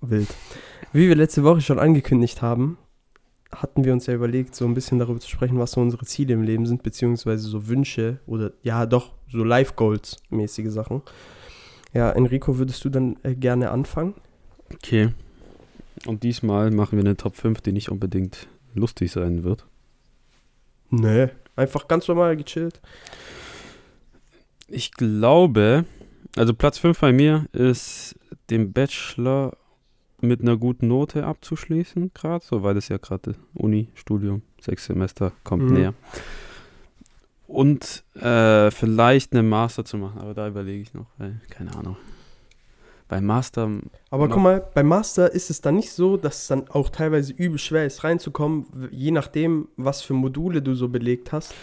[0.00, 0.28] Wild.
[0.92, 2.78] Wie wir letzte Woche schon angekündigt haben,
[3.50, 6.34] hatten wir uns ja überlegt, so ein bisschen darüber zu sprechen, was so unsere Ziele
[6.34, 11.02] im Leben sind, beziehungsweise so Wünsche oder ja doch, so Life Goals mäßige Sachen.
[11.92, 14.14] Ja, Enrico, würdest du dann äh, gerne anfangen?
[14.74, 15.10] Okay.
[16.06, 19.66] Und diesmal machen wir eine Top 5, die nicht unbedingt lustig sein wird.
[20.90, 21.28] Nee.
[21.56, 22.80] Einfach ganz normal gechillt.
[24.68, 25.84] Ich glaube,
[26.36, 28.14] also Platz 5 bei mir ist
[28.50, 29.56] den Bachelor
[30.20, 35.32] mit einer guten Note abzuschließen, gerade, so weil es ja gerade Uni, Studium, sechs Semester
[35.44, 35.72] kommt Mhm.
[35.74, 35.94] näher.
[37.48, 41.96] Und äh, vielleicht eine Master zu machen, aber da überlege ich noch, weil, keine Ahnung.
[43.08, 43.70] Bei Master,
[44.10, 47.32] Aber guck mal, beim Master ist es dann nicht so, dass es dann auch teilweise
[47.32, 51.54] übel schwer ist, reinzukommen, je nachdem, was für Module du so belegt hast.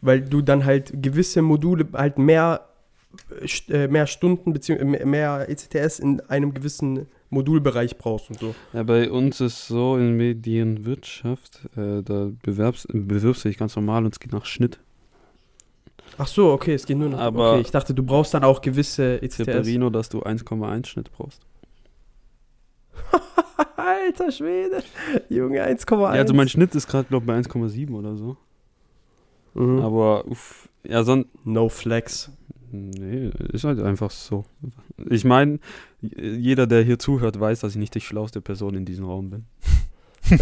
[0.00, 2.68] Weil du dann halt gewisse Module halt mehr,
[3.40, 5.04] äh, äh, mehr Stunden bzw.
[5.04, 8.54] mehr ECTS in einem gewissen Modulbereich brauchst und so.
[8.72, 14.04] ja, bei uns ist so in Medienwirtschaft, äh, da bewerbst, bewirbst du dich ganz normal
[14.04, 14.80] und es geht nach Schnitt.
[16.18, 17.18] Ach so, okay, es geht nur noch.
[17.18, 19.36] Aber- okay, ich dachte, du brauchst dann auch gewisse ECTS.
[19.36, 21.40] Separino, dass du 1,1 Schnitt brauchst.
[23.76, 24.82] Alter Schwede.
[25.28, 26.00] Junge, 1,1.
[26.00, 28.36] Ja, also mein Schnitt ist gerade, glaube ich, bei 1,7 oder so.
[29.54, 29.80] mhm.
[29.80, 32.30] Aber, uff, ja, sonst, No Flex.
[32.70, 34.44] nee, ist halt einfach so.
[35.10, 35.58] Ich meine,
[36.00, 39.44] jeder, der hier zuhört, weiß, dass ich nicht die schlauste Person in diesem Raum bin.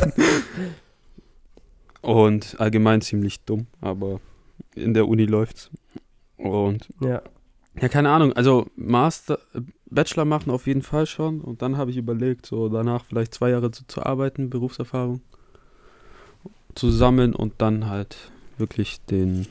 [2.02, 4.20] Und allgemein ziemlich dumm, aber
[4.74, 5.70] in der Uni läuft's.
[6.36, 7.22] Und Ja.
[7.80, 9.38] ja, keine Ahnung, also Master,
[9.86, 11.40] Bachelor machen auf jeden Fall schon.
[11.40, 15.20] Und dann habe ich überlegt, so danach vielleicht zwei Jahre zu, zu arbeiten, Berufserfahrung
[16.74, 19.46] zu sammeln und dann halt wirklich den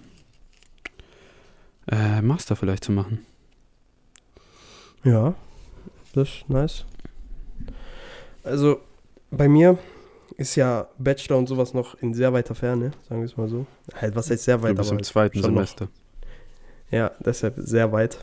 [1.87, 3.25] äh, Master vielleicht zu machen.
[5.03, 5.35] Ja,
[6.13, 6.85] das ist nice.
[8.43, 8.79] Also,
[9.29, 9.77] bei mir
[10.41, 13.65] ist ja Bachelor und sowas noch in sehr weiter Ferne, sagen wir es mal so.
[13.93, 15.61] Halt, was heißt sehr Du weit, bist aber im zweiten schon noch.
[15.61, 15.87] Semester.
[16.89, 18.19] Ja, deshalb sehr weit.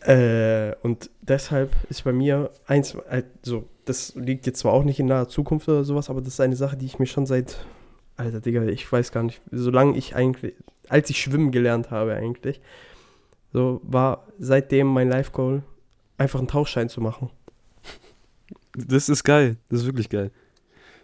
[0.00, 5.06] Äh, und deshalb ist bei mir eins, also das liegt jetzt zwar auch nicht in
[5.06, 7.58] naher Zukunft oder sowas, aber das ist eine Sache, die ich mir schon seit,
[8.16, 10.54] Alter Digga, ich weiß gar nicht, solange ich eigentlich,
[10.88, 12.60] als ich schwimmen gelernt habe eigentlich,
[13.52, 15.62] so war seitdem mein Life Goal,
[16.16, 17.30] einfach einen Tauchschein zu machen.
[18.86, 19.56] Das ist geil.
[19.68, 20.30] Das ist wirklich geil.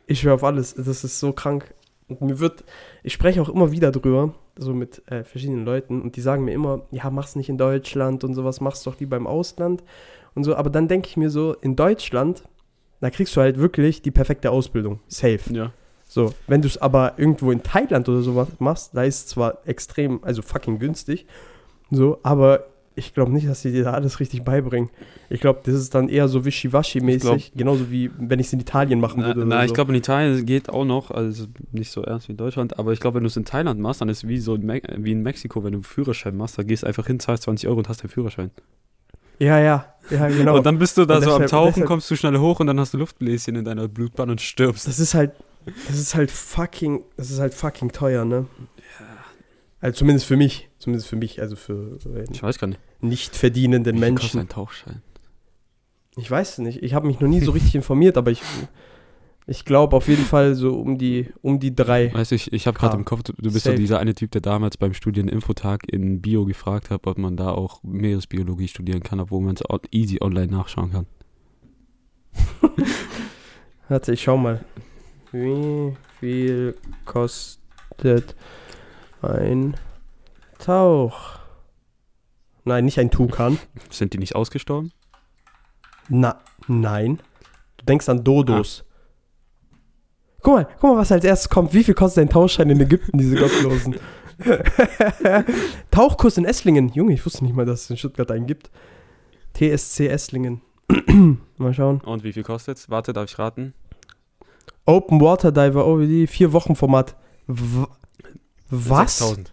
[0.07, 1.75] Ich schwöre auf alles, das ist so krank.
[2.09, 2.65] Und mir wird,
[3.03, 6.53] ich spreche auch immer wieder drüber, so mit äh, verschiedenen Leuten, und die sagen mir
[6.53, 9.83] immer, ja, mach's nicht in Deutschland und sowas, mach's doch lieber im Ausland
[10.35, 10.55] und so.
[10.55, 12.45] Aber dann denke ich mir so, in Deutschland,
[13.01, 15.01] da kriegst du halt wirklich die perfekte Ausbildung.
[15.09, 15.41] Safe.
[15.51, 15.73] Ja.
[16.07, 19.67] So, wenn du es aber irgendwo in Thailand oder sowas machst, da ist es zwar
[19.67, 21.27] extrem, also fucking günstig,
[21.91, 22.67] so, aber
[22.97, 24.89] ich glaube nicht, dass sie dir da alles richtig beibringen.
[25.29, 29.01] Ich glaube, das ist dann eher so wischiwaschi-mäßig, genauso wie wenn ich es in Italien
[29.01, 29.45] machen Na, würde.
[29.47, 29.75] na ich so.
[29.75, 33.01] glaube, in Italien geht auch noch, also nicht so ernst wie in Deutschland, aber ich
[33.01, 35.13] glaube, wenn du es in Thailand machst, dann ist es wie so in Me wie
[35.13, 37.79] in Mexiko, wenn du einen Führerschein machst, da gehst du einfach hin, zahlst 20 Euro
[37.79, 38.51] und hast deinen Führerschein.
[39.41, 40.57] Ja, ja, ja, genau.
[40.59, 42.69] Und dann bist du da Und so am Tauchen, deshalb- kommst du schnell hoch und
[42.69, 44.87] dann hast du Luftbläschen in deiner Blutbahn und stirbst.
[44.87, 45.33] das ist halt,
[45.89, 48.47] das ist halt fucking, das ist halt fucking teuer, ne?
[49.85, 52.81] Also zumindest für mich, zumindest für mich, also für äh, Ich weiß gar nicht.
[53.03, 54.41] nicht verdienenden Wie viel kostet Menschen.
[54.41, 55.03] ein Tauchschein?
[56.17, 56.83] Ich weiß es nicht.
[56.83, 58.41] Ich habe mich noch nie so richtig informiert, aber ich,
[59.47, 62.15] ich glaube auf jeden Fall so um die, um die drei.
[62.15, 63.77] Weißt du, ich, ich habe gerade Ah, im Kopf, du, du bist safe.
[63.77, 67.51] so dieser eine Typ, der damals beim Studieninfotag in Bio gefragt hat, ob man da
[67.51, 71.07] auch Meeresbiologie studieren kann, obwohl man es easy online nachschauen kann.
[73.91, 74.65] Warte, ich schau mal.
[75.31, 76.75] Wie viel
[77.05, 78.35] kostet
[79.31, 79.75] ein
[80.59, 81.39] Tauch?
[82.65, 83.59] Nein, nicht ein Tukan.
[83.91, 84.93] Sind die nicht ausgestorben?
[86.09, 87.19] Na, nein.
[87.77, 88.85] Du denkst an Dodos.
[90.43, 91.73] Guck mal, guck mal, was als erstes kommt.
[91.73, 93.97] Wie viel kostet ein Tauchschein in Ägypten, diese Gottlosen?
[95.91, 96.91] Tauchkurs in Esslingen.
[96.91, 98.71] Junge, ich wusste nicht mal, dass es in Stuttgart einen gibt.
[99.55, 100.61] TSC Esslingen.
[101.57, 102.01] mal schauen.
[102.01, 102.91] Und wie viel kostet's?
[102.91, 103.73] Warte, darf ich raten?
[104.85, 107.17] Open Water Diver, OVD, vier Wochen Format.
[107.47, 107.87] W
[108.71, 109.19] was?
[109.19, 109.53] 6000.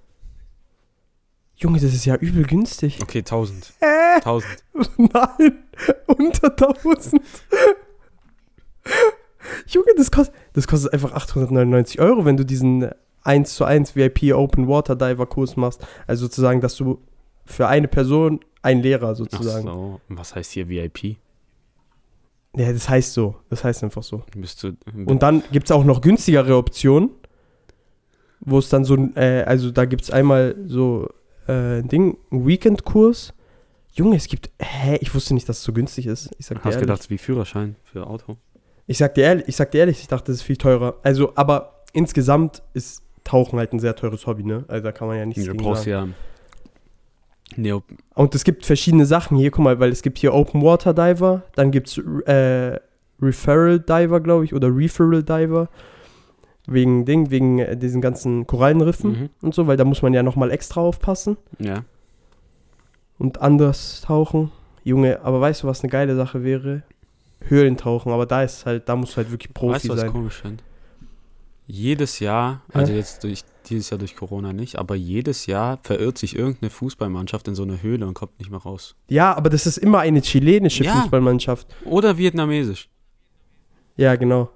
[1.58, 3.00] Junge, das ist ja übel günstig.
[3.04, 3.74] Okay, 1000.
[3.82, 4.64] Äh, 1000.
[4.98, 5.64] nein,
[6.08, 7.22] unter 1000.
[9.68, 12.90] Junge, das kostet, das kostet einfach 899 Euro, wenn du diesen
[13.24, 15.86] 1 zu 1 VIP Open Water Diver Kurs machst.
[16.08, 17.00] Also sozusagen, dass du
[17.46, 19.68] für eine Person einen Lehrer Ach sozusagen.
[19.68, 20.02] so.
[20.10, 21.18] Und Was heißt hier VIP?
[22.56, 23.36] Ja, das heißt so.
[23.50, 24.24] Das heißt einfach so.
[24.34, 27.12] Du, Und dann gibt es auch noch günstigere Optionen,
[28.42, 31.10] wo es dann so, ein, äh, also da gibt es einmal so
[31.48, 33.34] äh, ein Ding, einen Weekend-Kurs.
[33.94, 36.30] Junge, es gibt, hä, ich wusste nicht, dass es so günstig ist.
[36.38, 36.88] Ich sag dir hast ehrlich.
[36.88, 38.38] gedacht, wie Führerschein für Auto?
[38.88, 40.96] Ich sag dir ehrlich, ich sag dir ehrlich, ich dachte, das ist viel teurer.
[41.04, 44.66] Also, aber insgesamt ist Tauchen halt ein sehr teures Hobby, ne?
[44.68, 46.16] Also da kann man ja nichts Du gegen brauchst sagen.
[47.52, 47.84] ja Neo
[48.16, 51.44] Und es gibt verschiedene Sachen hier, guck mal, weil es gibt hier Open Water Diver,
[51.56, 52.80] dann gibt es äh,
[53.22, 55.70] Referral Diver, glaube ich, oder Referral Diver.
[56.74, 59.30] Wegen Ding, wegen äh, diesen ganzen Korallenriffen Mhm.
[59.42, 61.84] und so, weil da muss man ja nochmal extra aufpassen Ja.
[63.18, 64.52] und anders tauchen.
[64.84, 66.84] Junge, aber weißt du, was eine geile Sache wäre?
[67.48, 70.12] Höhlentauchen, aber da ist halt, da musst du halt wirklich Profi weißt du, was sein.
[70.12, 70.64] komisch finde?
[71.68, 76.36] Jedes Jahr, also jetzt durch dieses Jahr durch Corona nicht, aber jedes Jahr verirrt sich
[76.36, 78.96] irgendeine Fußballmannschaft in so eine Höhle und kommt nicht mehr raus.
[79.08, 80.94] Ja, aber das ist immer eine chilenische Ja.
[80.96, 81.68] Fußballmannschaft.
[81.86, 82.90] Oder vietnamesisch.
[83.98, 84.50] Ja, genau.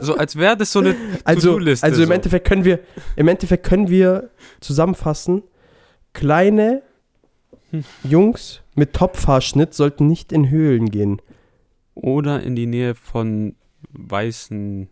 [0.00, 2.14] So als wäre das so eine Also, To-Do-Liste, also im so.
[2.14, 2.80] Endeffekt können wir,
[3.16, 4.30] im Endeffekt können wir
[4.60, 5.42] zusammenfassen,
[6.12, 6.82] kleine.
[8.04, 11.22] Jungs mit Topfhaarschnitt sollten nicht in Höhlen gehen.
[11.94, 13.54] Oder in die Nähe von
[13.92, 14.88] weißen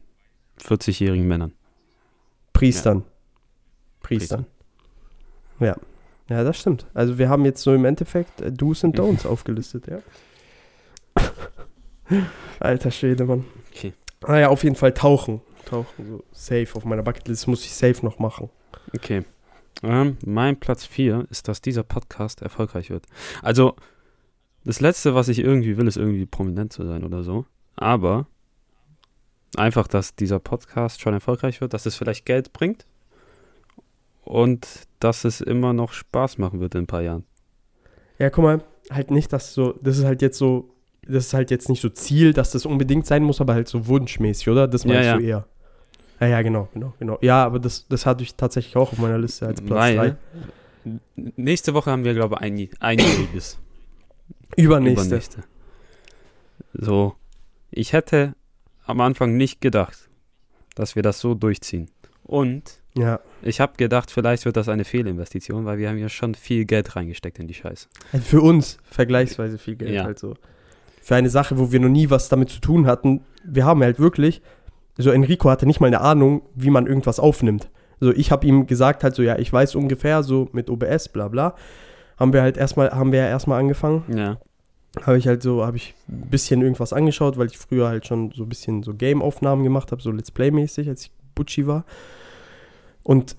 [0.62, 1.52] 40-jährigen Männern.
[2.54, 3.04] Priestern.
[4.00, 4.46] Priestern.
[5.60, 5.76] Ja.
[6.30, 6.86] Ja, das stimmt.
[6.94, 9.98] Also wir haben jetzt so im Endeffekt äh, Do's und Don'ts aufgelistet, ja.
[12.60, 13.44] Alter Schwede, Mann.
[14.22, 14.32] Okay.
[14.32, 15.40] Naja, auf jeden Fall tauchen.
[15.64, 18.50] Tauchen, so safe auf meiner Bucketlist muss ich safe noch machen.
[18.94, 19.24] Okay.
[19.82, 23.06] Ähm, mein Platz 4 ist, dass dieser Podcast erfolgreich wird.
[23.42, 23.76] Also,
[24.64, 27.46] das Letzte, was ich irgendwie will, ist irgendwie prominent zu sein oder so.
[27.76, 28.26] Aber
[29.56, 32.86] einfach, dass dieser Podcast schon erfolgreich wird, dass es vielleicht Geld bringt
[34.22, 34.66] und
[35.00, 37.24] dass es immer noch Spaß machen wird in ein paar Jahren.
[38.18, 40.74] Ja, guck mal, halt nicht, dass so, das ist halt jetzt so,
[41.06, 43.86] das ist halt jetzt nicht so Ziel, dass das unbedingt sein muss, aber halt so
[43.86, 44.68] wunschmäßig, oder?
[44.68, 45.16] Das Ja, meinst ja.
[45.16, 45.46] du eher.
[46.20, 47.18] Ja, ja, genau, genau, genau.
[47.22, 50.16] Ja, aber das, das hatte ich tatsächlich auch auf meiner Liste als Platz Weil
[50.84, 50.98] 3.
[51.36, 53.58] nächste Woche haben wir, glaube ich, ein, einjähriges.
[54.56, 55.06] Übernächste.
[55.06, 55.44] Übernächste.
[56.74, 57.14] So,
[57.70, 58.34] ich hätte
[58.86, 60.08] am Anfang nicht gedacht,
[60.74, 61.90] dass wir das so durchziehen.
[62.24, 63.20] Und Ja.
[63.42, 66.94] ich habe gedacht, vielleicht wird das eine Fehlinvestition, weil wir haben ja schon viel Geld
[66.96, 67.88] reingesteckt in die Scheiße.
[68.12, 70.04] Also für uns vergleichsweise viel Geld Ja.
[70.04, 70.34] halt so.
[71.10, 73.22] Für eine Sache, wo wir noch nie was damit zu tun hatten.
[73.42, 74.42] Wir haben halt wirklich,
[74.96, 77.68] so Enrico hatte nicht mal eine Ahnung, wie man irgendwas aufnimmt.
[77.98, 81.26] So, ich habe ihm gesagt halt so, ja, ich weiß ungefähr so mit OBS, bla
[81.26, 81.56] bla.
[82.16, 84.04] Haben wir halt erstmal, haben wir ja erstmal angefangen.
[84.16, 84.38] Ja.
[85.04, 88.30] Habe ich halt so, habe ich ein bisschen irgendwas angeschaut, weil ich früher halt schon
[88.30, 91.84] so ein bisschen so Game-Aufnahmen gemacht habe, so Let's Play-mäßig, als ich Butchi war.
[93.02, 93.34] Und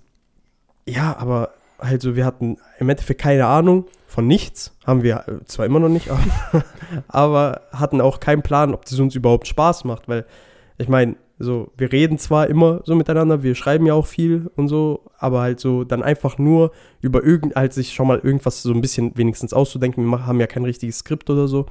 [0.86, 1.52] ja, aber
[1.82, 4.76] halt so, wir hatten im Endeffekt keine Ahnung von nichts.
[4.86, 6.64] Haben wir äh, zwar immer noch nicht, aber,
[7.08, 10.26] aber hatten auch keinen Plan, ob das uns überhaupt Spaß macht, weil
[10.78, 14.68] ich meine, so, wir reden zwar immer so miteinander, wir schreiben ja auch viel und
[14.68, 16.72] so, aber halt so dann einfach nur
[17.02, 20.06] über irgend, halt sich schon mal irgendwas so ein bisschen wenigstens auszudenken.
[20.06, 21.66] Wir haben ja kein richtiges Skript oder so,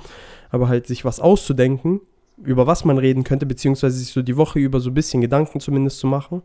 [0.50, 2.00] aber halt sich was auszudenken,
[2.42, 5.60] über was man reden könnte, beziehungsweise sich so die Woche über so ein bisschen Gedanken
[5.60, 6.42] zumindest zu machen.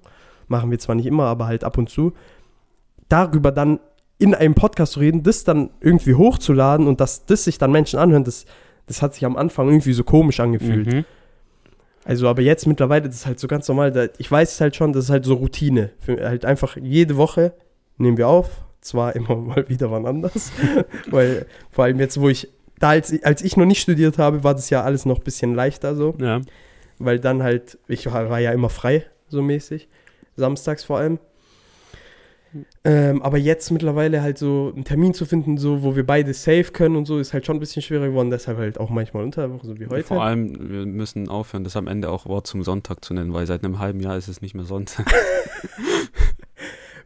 [0.48, 2.14] Machen wir zwar nicht immer, aber halt ab und zu.
[3.10, 3.80] Darüber dann
[4.18, 8.00] in einem Podcast zu reden, das dann irgendwie hochzuladen und dass das sich dann Menschen
[8.00, 8.46] anhören, das,
[8.88, 10.94] das hat sich am Anfang irgendwie so komisch angefühlt.
[10.94, 11.06] Mhm.
[12.06, 14.12] Also, aber jetzt mittlerweile, das ist halt so ganz normal.
[14.20, 15.90] Ich weiß es halt schon, das ist halt so Routine.
[16.00, 17.54] Für, halt einfach jede Woche
[17.98, 18.50] nehmen wir auf.
[18.80, 20.52] Zwar immer mal wieder wann anders.
[21.10, 22.48] weil vor allem jetzt, wo ich,
[22.80, 25.56] da als, als ich noch nicht studiert habe, war das ja alles noch ein bisschen
[25.56, 26.14] leichter so.
[26.20, 26.42] Ja.
[27.00, 29.90] Weil dann halt, ich war, war ja immer frei, so mäßig.
[30.36, 31.18] Samstags vor allem.
[32.84, 36.66] Ähm, aber jetzt mittlerweile halt so einen Termin zu finden, so, wo wir beide safe
[36.72, 38.30] können und so, ist halt schon ein bisschen schwieriger geworden.
[38.30, 40.04] Deshalb halt auch manchmal unter der Woche, so wie heute.
[40.04, 43.46] Vor allem, wir müssen aufhören, das am Ende auch Wort zum Sonntag zu nennen, weil
[43.48, 45.06] seit einem halben Jahr ist es nicht mehr Sonntag.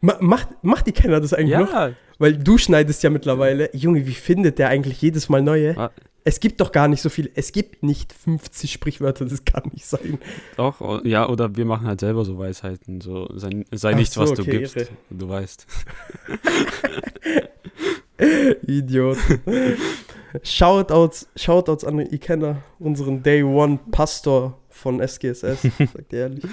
[0.01, 1.73] Ma macht, macht die Kenner das eigentlich noch?
[1.73, 3.69] ja, Weil du schneidest ja mittlerweile.
[3.75, 5.75] Junge, wie findet der eigentlich jedes Mal neue?
[6.23, 7.29] Es gibt doch gar nicht so viele.
[7.35, 10.19] Es gibt nicht 50 Sprichwörter, das kann nicht sein.
[10.57, 10.81] doch.
[10.81, 13.01] o- Ja, oder wir machen halt selber so Weisheiten.
[13.01, 14.75] So, sei, sei nichts, so, was du okay, gibst.
[14.75, 14.87] irre.
[15.09, 15.65] Du weißt.
[18.67, 19.17] Idiot.
[20.43, 25.61] Shoutouts, Shoutouts an den Ikenner, unseren Day One Pastor von SGSS.
[25.93, 26.43] sagt ehrlich.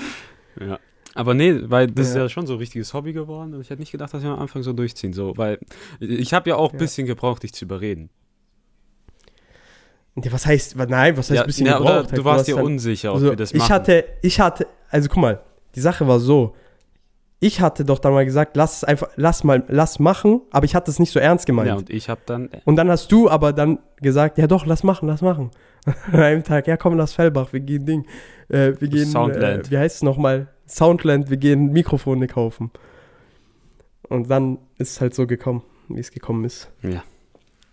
[0.60, 0.78] Ja.
[1.14, 2.22] Aber nee, weil das ist Ja.
[2.22, 4.62] ja schon so ein richtiges Hobby geworden ich hätte nicht gedacht, dass wir am Anfang
[4.62, 5.12] so durchziehen.
[5.12, 5.58] So, weil
[6.00, 6.80] ich habe ja auch ein Ja.
[6.84, 8.10] bisschen gebraucht, dich zu überreden.
[10.30, 12.08] Was heißt, nein, was heißt ja, ein bisschen ja, gebraucht?
[12.08, 13.64] Halt, du warst dir unsicher, ob Also, wir das machen.
[13.64, 15.40] ich hatte, ich hatte, also guck mal,
[15.74, 16.54] die Sache war so.
[17.38, 20.74] Ich hatte doch dann mal gesagt, lass es einfach, lass mal, lass machen, aber ich
[20.74, 21.68] hatte es nicht so ernst gemeint.
[21.68, 24.82] ja, und ich habe dann, Und dann hast du aber dann gesagt, ja doch, lass
[24.82, 25.50] machen, lass machen.
[26.12, 28.06] An einem Tag, ja komm, lass Fellbach, wir gehen Ding.
[28.48, 29.66] Äh, wir gehen, Soundland.
[29.66, 30.48] Äh, wie heißt es nochmal?
[30.66, 32.70] Soundland, wir gehen Mikrofone kaufen.
[34.08, 36.70] Und dann ist es halt so gekommen, wie es gekommen ist.
[36.82, 37.02] ja.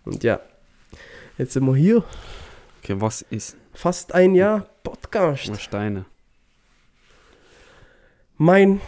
[0.06, 0.42] Und ja,
[1.38, 2.04] jetzt sind wir hier.
[2.84, 5.60] Okay, was ist Fast ein Jahr Podcast.
[5.60, 6.06] Steine?
[8.38, 8.82] Mein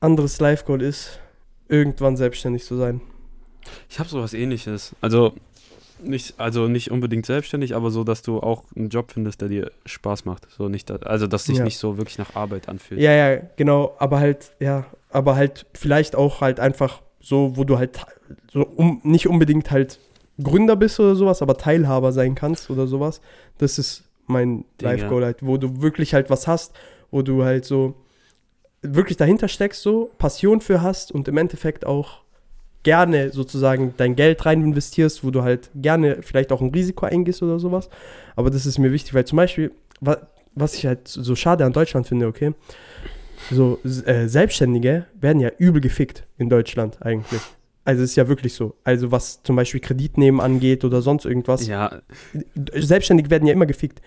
[0.00, 1.20] anderes Live-Goal ist,
[1.68, 3.00] irgendwann selbstständig zu sein.
[3.88, 4.94] Ich habe sowas ähnliches.
[5.00, 5.32] Also
[6.02, 9.70] nicht, also nicht unbedingt selbstständig, aber so, dass du auch einen Job findest, der dir
[9.86, 10.48] Spaß macht.
[10.50, 11.64] So nicht, also dass sich Ja.
[11.64, 13.00] nicht so wirklich nach Arbeit anfühlt.
[13.00, 17.78] Ja, ja, genau, aber halt, ja, aber halt vielleicht auch halt einfach so, wo du
[17.78, 18.00] halt
[18.50, 19.98] so um, nicht unbedingt halt
[20.42, 23.20] Gründer bist oder sowas, aber Teilhaber sein kannst oder sowas.
[23.58, 25.06] Das ist mein Life.
[25.08, 26.72] Goal halt, wo du wirklich halt was hast,
[27.10, 27.94] wo du halt so
[28.82, 32.22] wirklich dahinter steckst, so Passion für hast und im Endeffekt auch
[32.82, 37.42] gerne sozusagen dein Geld rein investierst, wo du halt gerne vielleicht auch ein Risiko eingehst
[37.42, 37.90] oder sowas.
[38.36, 40.16] Aber das ist mir wichtig, weil zum Beispiel, wa
[40.54, 42.54] was ich halt so schade an Deutschland finde, okay,
[43.52, 47.40] so äh, Selbstständige werden ja übel gefickt in Deutschland eigentlich.
[47.90, 48.76] Also es ist ja wirklich so.
[48.84, 51.66] Also was zum Beispiel Kreditnehmen angeht oder sonst irgendwas.
[51.66, 52.02] Ja,
[52.74, 54.00] Selbstständige werden ja immer gefickt.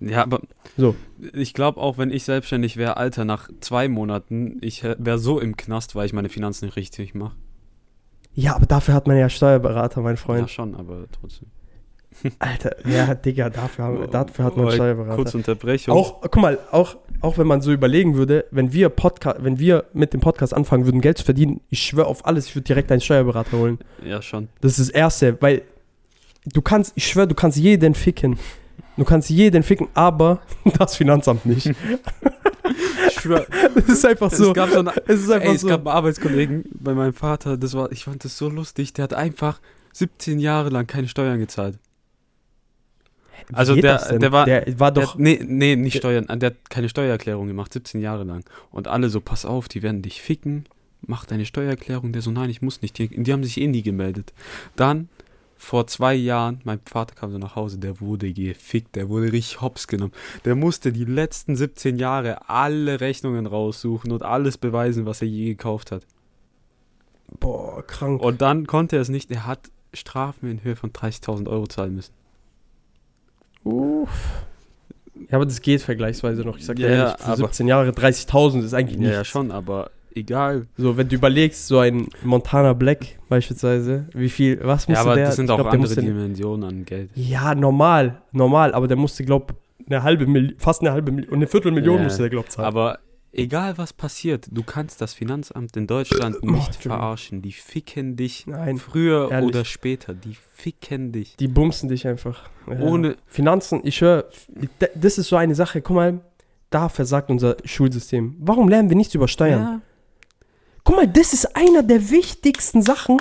[0.00, 0.40] ja, aber
[0.76, 0.96] So.
[1.32, 5.56] ich glaube auch, wenn ich selbstständig wäre, Alter, nach zwei Monaten, ich wäre so im
[5.56, 7.36] Knast, weil ich meine Finanzen nicht richtig mache.
[8.34, 10.50] Ja, aber dafür hat man ja Steuerberater, mein Ja, Freund.
[10.50, 11.48] schon, aber trotzdem.
[12.38, 15.16] Alter, ja, Digga, dafür, haben, dafür hat man Oh, Steuerberater.
[15.16, 15.94] Kurze Unterbrechung.
[15.94, 16.96] Auch, guck mal, auch,
[17.26, 20.86] auch wenn man so überlegen würde, wenn wir Podcast, wenn wir mit dem Podcast anfangen
[20.86, 23.78] würden, Geld zu verdienen, ich schwöre auf alles, ich würde direkt einen Steuerberater holen.
[24.04, 24.48] Ja, schon.
[24.60, 25.62] Das ist das Erste, weil
[26.52, 28.38] du kannst, ich schwöre, du kannst jeden ficken.
[28.96, 30.40] Du kannst jeden ficken, aber
[30.78, 31.66] das Finanzamt nicht.
[31.66, 34.48] Ich schwör, Das ist einfach so.
[34.48, 35.68] es gab so einen, Es ist einfach ey, es so.
[35.68, 39.14] gab einen Arbeitskollegen bei meinem Vater, das war, ich fand das so lustig, der hat
[39.14, 39.60] einfach
[39.92, 41.78] 17 Jahre lang keine Steuern gezahlt.
[43.52, 45.16] Also der, der war, Der war der, doch.
[45.16, 48.44] nee, nee, nicht der- Steuern, der hat keine Steuererklärung gemacht, 17 Jahre lang.
[48.70, 50.64] Und alle so, pass auf, die werden dich ficken,
[51.02, 52.12] mach deine Steuererklärung.
[52.12, 52.98] Der so, nein, ich muss nicht.
[52.98, 54.32] Die, die haben sich eh nie gemeldet.
[54.74, 55.08] Dann,
[55.58, 59.60] vor zwei Jahren, mein Vater kam so nach Hause, der wurde gefickt, der wurde richtig
[59.62, 60.12] hops genommen.
[60.44, 65.46] Der musste die letzten 17 Jahre alle Rechnungen raussuchen und alles beweisen, was er je
[65.46, 66.02] gekauft hat.
[67.40, 68.20] Boah, krank.
[68.22, 71.94] Und dann konnte er es nicht, er hat Strafen in Höhe von 30.000 Euro zahlen
[71.94, 72.12] müssen.
[73.66, 74.42] Uff.
[75.30, 76.56] Ja, aber das geht vergleichsweise noch.
[76.58, 79.16] Ich sag dir Ja, ehrlich, für aber- 17 Jahre 30.000 ist eigentlich Ja, nichts.
[79.16, 80.66] ja, schon, aber egal.
[80.76, 85.14] So, wenn du überlegst, so ein Montana Black beispielsweise, wie viel, was musste Ja, aber
[85.16, 85.26] der?
[85.26, 87.10] das sind auch glaub, der andere Dimensionen an Geld.
[87.14, 89.54] Ja, normal, normal, aber der musste, glaub,
[89.88, 92.66] eine halbe Million, fast eine halbe Million, eine Viertelmillion Ja, musste der, glaub, zahlen.
[92.66, 92.98] Aber
[93.32, 96.98] egal was passiert, du kannst das Finanzamt in Deutschland Oh, nicht Entschuldigung.
[96.98, 97.42] verarschen.
[97.42, 99.48] Die ficken dich Nein, früher ehrlich.
[99.48, 100.14] oder später.
[100.14, 101.36] Die ficken dich.
[101.36, 102.48] die bumsen dich einfach.
[102.68, 102.80] Ja.
[102.80, 103.16] Ohne.
[103.26, 104.24] Finanzen, ich höre,
[104.94, 106.20] das ist so eine Sache, guck mal,
[106.70, 108.36] da versagt unser Schulsystem.
[108.40, 109.60] Warum lernen wir nichts über Steuern?
[109.62, 109.80] Ja,
[110.84, 113.16] Guck mal, das ist einer der wichtigsten Sachen.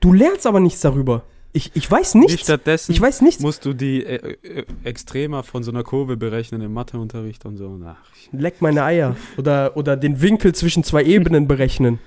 [0.00, 1.24] Du lernst aber nichts darüber.
[1.52, 2.42] Ich, ich weiß nichts.
[2.42, 3.42] stattdessen Ich weiß nichts.
[3.42, 7.80] musst du die äh, äh, Extremer von so einer Kurve berechnen im Matheunterricht und so.
[7.84, 7.96] Ach,
[8.32, 9.16] Leck meine Eier.
[9.36, 11.98] Oder, oder den Winkel zwischen zwei Ebenen berechnen.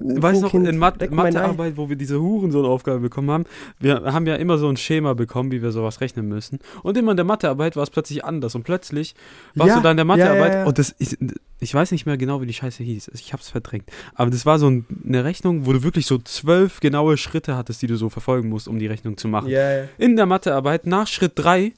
[0.00, 1.10] Weißt du noch, in Mat.
[1.10, 3.44] Mathearbeit, wo wir diese Hurensohn-Aufgabe bekommen haben,
[3.78, 6.58] wir haben ja immer so ein Schema bekommen, wie wir sowas rechnen müssen.
[6.82, 8.54] Und immer in der Mathearbeit war es plötzlich anders.
[8.54, 9.14] Und plötzlich
[9.54, 10.64] warst Ja, du da in der ja, ja, Mathearbeit ja.
[10.66, 11.16] und das, ich,
[11.60, 13.10] ich weiß nicht mehr genau, wie die Scheiße hieß.
[13.14, 13.90] Ich hab's verdrängt.
[14.14, 17.82] Aber das war so ein, eine Rechnung, wo du wirklich so zwölf genaue Schritte hattest,
[17.82, 19.50] die du so verfolgen musst, um die Rechnung zu machen.
[19.98, 21.72] In der Mathearbeit, nach Schritt drei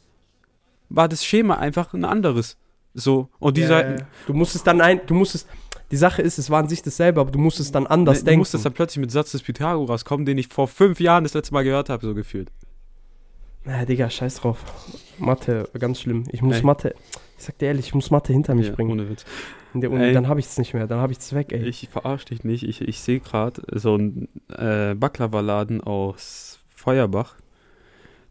[0.88, 2.56] war das Schema einfach ein anderes.
[2.94, 3.28] So.
[3.38, 4.04] Und die Seiten.
[4.26, 5.46] Du musstest dann ein, du musstest,
[5.90, 8.38] die Sache ist, es war an sich dasselbe, aber du musstest dann anders du denken.
[8.38, 11.52] musstest dann plötzlich mit Satz des Pythagoras kommen, den ich vor fünf Jahren das letzte
[11.54, 12.50] Mal gehört habe, so gefühlt.
[13.64, 14.58] Na, Digga, scheiß drauf.
[15.18, 16.24] Mathe, ganz schlimm.
[16.32, 16.62] Ich muss Ey.
[16.62, 16.94] Mathe,
[17.38, 18.90] ich sag dir ehrlich, ich muss Mathe hinter mich Ja, bringen.
[18.92, 19.24] ohne Witz.
[19.74, 20.12] In der Uni, Ey.
[20.14, 21.64] dann habe ich es nicht mehr, dann habe ich es weg, ey.
[21.64, 22.62] Ich verarsche dich nicht.
[22.66, 27.34] Ich, ich sehe gerade so einen äh, Baklava-Laden aus Feuerbach.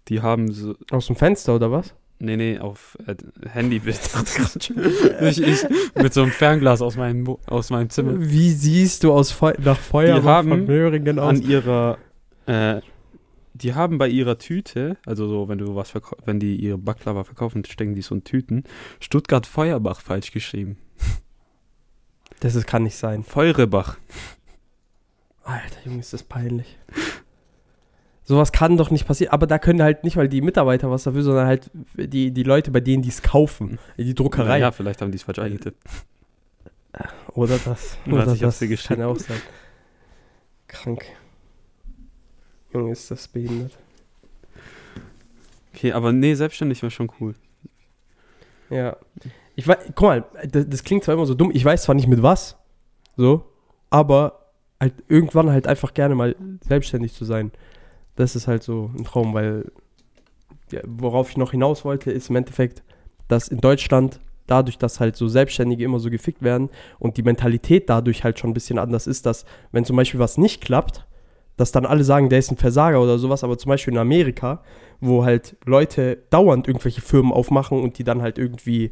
[0.07, 0.76] Die haben so.
[0.91, 1.93] Aus dem Fenster oder was?
[2.22, 3.15] Nee, nee, auf äh,
[3.47, 3.97] Handybild.
[5.22, 5.65] ich, ich,
[5.95, 8.13] mit so einem Fernglas aus meinem, aus meinem Zimmer.
[8.17, 11.30] Wie siehst du aus Feu nach Feuer von Möhringen aus?
[11.30, 11.97] An ihrer.
[12.45, 12.82] Äh,
[13.53, 15.93] die haben bei ihrer Tüte, also so, wenn du was
[16.26, 18.63] wenn die ihre Baklava verkaufen, stecken die so in Tüten,
[18.99, 20.78] Stuttgart Feuerbach falsch geschrieben.
[22.39, 23.24] Das ist, kann nicht sein.
[23.24, 23.97] Feurebach.
[25.43, 26.78] Alter, Junge, ist das peinlich.
[28.30, 29.34] Sowas kann doch nicht passieren.
[29.34, 32.70] Aber da können halt nicht mal die Mitarbeiter was dafür, sondern halt die, die Leute,
[32.70, 33.80] bei denen die es kaufen.
[33.98, 34.60] Die Druckerei.
[34.60, 35.82] Ja, vielleicht haben die es falsch eingetippt.
[37.34, 37.98] Oder das.
[38.06, 39.42] Oder das dir kann ja auch sein.
[40.68, 41.06] Krank.
[42.72, 43.76] Junge, ist das behindert.
[45.74, 47.34] Okay, aber nee, selbstständig war schon cool.
[48.70, 48.96] Ja.
[49.56, 52.08] Ich weiß, guck mal, das, das klingt zwar immer so dumm, ich weiß zwar nicht
[52.08, 52.58] mit was,
[53.18, 53.44] so,
[53.90, 57.52] aber halt irgendwann halt einfach gerne mal selbstständig zu sein.
[58.20, 59.72] Das ist halt so ein Traum, weil
[60.72, 62.84] ja, worauf ich noch hinaus wollte, ist im Endeffekt,
[63.28, 67.89] dass in Deutschland dadurch, dass halt so Selbstständige immer so gefickt werden und die Mentalität
[67.89, 71.05] dadurch halt schon ein bisschen anders ist, dass wenn zum Beispiel was nicht klappt,
[71.55, 74.63] dass dann alle sagen, der ist ein Versager oder sowas, aber zum Beispiel in Amerika,
[74.99, 78.91] wo halt Leute dauernd irgendwelche Firmen aufmachen und die dann halt irgendwie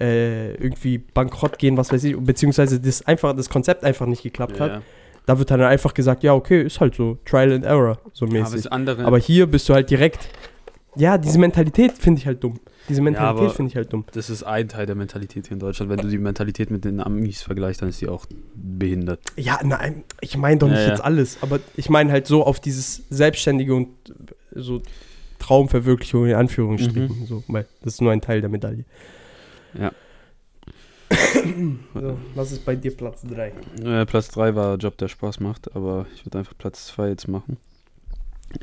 [0.00, 4.58] äh, irgendwie bankrott gehen, was weiß ich, beziehungsweise das einfach das Konzept einfach nicht geklappt
[4.60, 4.82] hat.
[5.30, 8.24] Ja, Da wird dann einfach gesagt, ja okay, ist halt so Trial and Error so
[8.26, 8.62] aber mäßig.
[8.62, 9.04] das andere.
[9.04, 10.28] Aber hier bist du halt direkt.
[10.96, 12.58] Ja, diese Mentalität finde ich halt dumm.
[12.88, 14.04] Diese Mentalität aber- finde ich halt dumm.
[14.12, 15.88] das ist ein Teil der Mentalität hier in Deutschland.
[15.90, 18.26] Wenn du die Mentalität mit den Amis vergleichst, dann ist die auch
[18.56, 19.20] behindert.
[19.36, 20.90] Ja, nein, ich meine doch nicht Ja, ja.
[20.90, 23.88] jetzt alles, aber ich meine halt so auf dieses Selbstständige und
[24.52, 24.82] so
[25.38, 28.84] Traumverwirklichung in Anführungsstrichen, so, weil das ist nur ein Teil der Medaille.
[29.78, 29.92] Ja.
[31.94, 33.52] So, was ist bei dir Platz 3?
[33.82, 37.28] Äh, Platz 3 war Job, der Spaß macht, aber ich würde einfach Platz 2 jetzt
[37.28, 37.56] machen.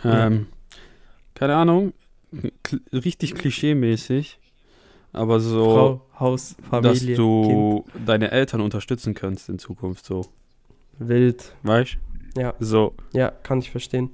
[0.04, 0.28] Ja.
[0.28, 0.48] Ähm,
[1.36, 1.94] keine Ahnung,
[2.64, 4.38] kl richtig klischee-mäßig,
[5.14, 11.10] aber so, Frau, Haus, dass Familie, du deine Eltern unterstützen kannst in Zukunft, so, Kind,
[11.10, 11.56] wild.
[11.64, 11.98] weißt
[12.36, 14.10] Ja, So, ja, kann ich verstehen.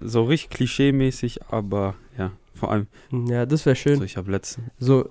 [0.00, 3.96] so richtig klischee-mäßig, aber ja, vor allem, Hm, Ja, das wäre schön.
[3.98, 5.08] so ich habe letzten, So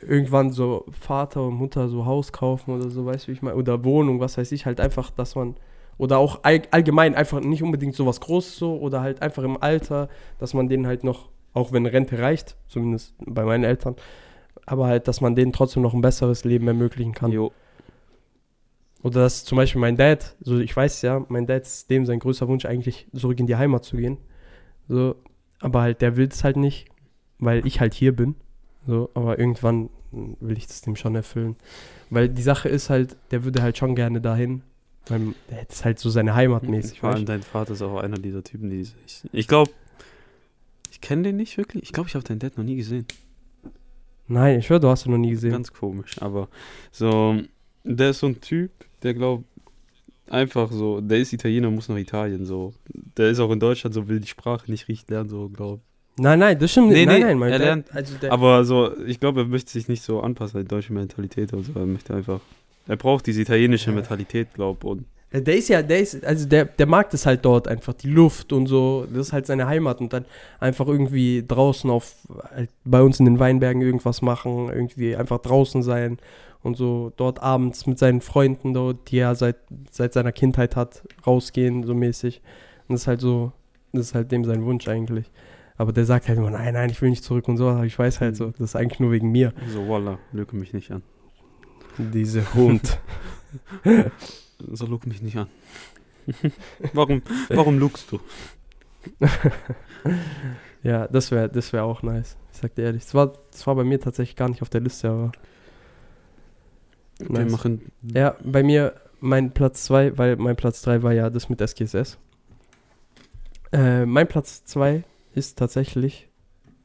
[0.00, 3.56] irgendwann so Vater und Mutter so Haus kaufen oder so, weißt du, wie ich meine?
[3.56, 5.56] Oder Wohnung, was weiß ich, halt einfach, dass man.
[5.98, 9.62] Oder auch all, allgemein einfach nicht unbedingt so was Großes so oder halt einfach im
[9.62, 13.96] Alter, dass man denen halt noch auch wenn Rente reicht, zumindest bei meinen Eltern,
[14.66, 17.32] aber halt, dass man denen trotzdem noch ein besseres Leben ermöglichen kann.
[17.32, 17.50] Jo.
[19.02, 22.18] Oder dass zum Beispiel mein Dad, so ich weiß ja, mein Dad ist dem sein
[22.18, 24.18] größter Wunsch eigentlich zurück in die Heimat zu gehen.
[24.86, 25.14] So,
[25.60, 26.88] aber halt der will es halt nicht,
[27.38, 28.34] weil ich halt hier bin.
[28.86, 31.56] So, aber irgendwann will ich das dem schon erfüllen.
[32.10, 34.62] Weil die Sache ist halt, der würde halt schon gerne dahin.
[35.08, 37.00] Weil das ist halt so seine Heimat mäßig.
[37.00, 38.94] Vor allem weißt dein Vater ist auch einer dieser Typen, die ich.
[39.32, 39.70] Ich glaube,
[40.90, 41.84] ich kenne den nicht wirklich.
[41.84, 43.06] Ich glaube, ich habe deinen Dad noch nie gesehen.
[44.28, 45.52] Nein, ich höre, du hast ihn noch nie gesehen.
[45.52, 46.20] Ganz komisch.
[46.20, 46.48] Aber
[46.90, 47.40] so,
[47.84, 48.72] der ist so ein Typ,
[49.02, 49.44] der glaubt
[50.28, 52.44] einfach so, der ist Italiener, muss nach Italien.
[52.44, 52.74] So,
[53.16, 55.80] der ist auch in Deutschland, so will die Sprache nicht richtig lernen, so glaub.
[56.18, 57.06] Nein, nein, das stimmt Nee, nicht.
[57.06, 60.02] Nein, nee, nein, mein er lernt- also Aber so, ich glaube, er möchte sich nicht
[60.02, 61.72] so anpassen an die deutsche Mentalität und so.
[61.78, 62.40] Er möchte einfach.
[62.88, 63.96] Er braucht diese italienische Ja.
[63.96, 67.44] Mentalität, glaub und Ja, Der ist ja, der ist, also der, der mag das halt
[67.44, 70.24] dort einfach, die Luft und so, das ist halt seine Heimat und dann
[70.60, 72.14] einfach irgendwie draußen auf,
[72.54, 76.18] halt bei uns in den Weinbergen irgendwas machen, irgendwie einfach draußen sein
[76.62, 79.56] und so dort abends mit seinen Freunden dort, die er seit,
[79.90, 82.40] seit seiner Kindheit hat, rausgehen, so mäßig.
[82.88, 83.52] Und das ist halt so,
[83.92, 85.26] das ist halt dem sein Wunsch eigentlich.
[85.78, 87.98] Aber der sagt halt immer, nein, nein, ich will nicht zurück und so, aber ich
[87.98, 89.52] weiß halt so, das ist eigentlich nur wegen mir.
[89.68, 91.02] so, voila, lüge mich nicht an.
[91.98, 92.98] Diese Hund.
[94.72, 95.48] So, lüg mich nicht an.
[96.94, 97.20] warum,
[97.50, 98.20] warum lugst du?
[100.82, 102.36] Ja, das wäre das wär auch nice.
[102.52, 103.02] Ich sag dir ehrlich.
[103.02, 105.32] Das war, das war bei mir tatsächlich gar nicht auf der Liste, aber.
[107.18, 107.50] Wir Nice.
[107.50, 107.90] machen.
[108.02, 112.18] Ja, bei mir mein Platz 2, weil mein Platz 3 war ja das mit SGSS.
[113.72, 115.02] Äh, mein Platz 2
[115.36, 116.28] ist tatsächlich,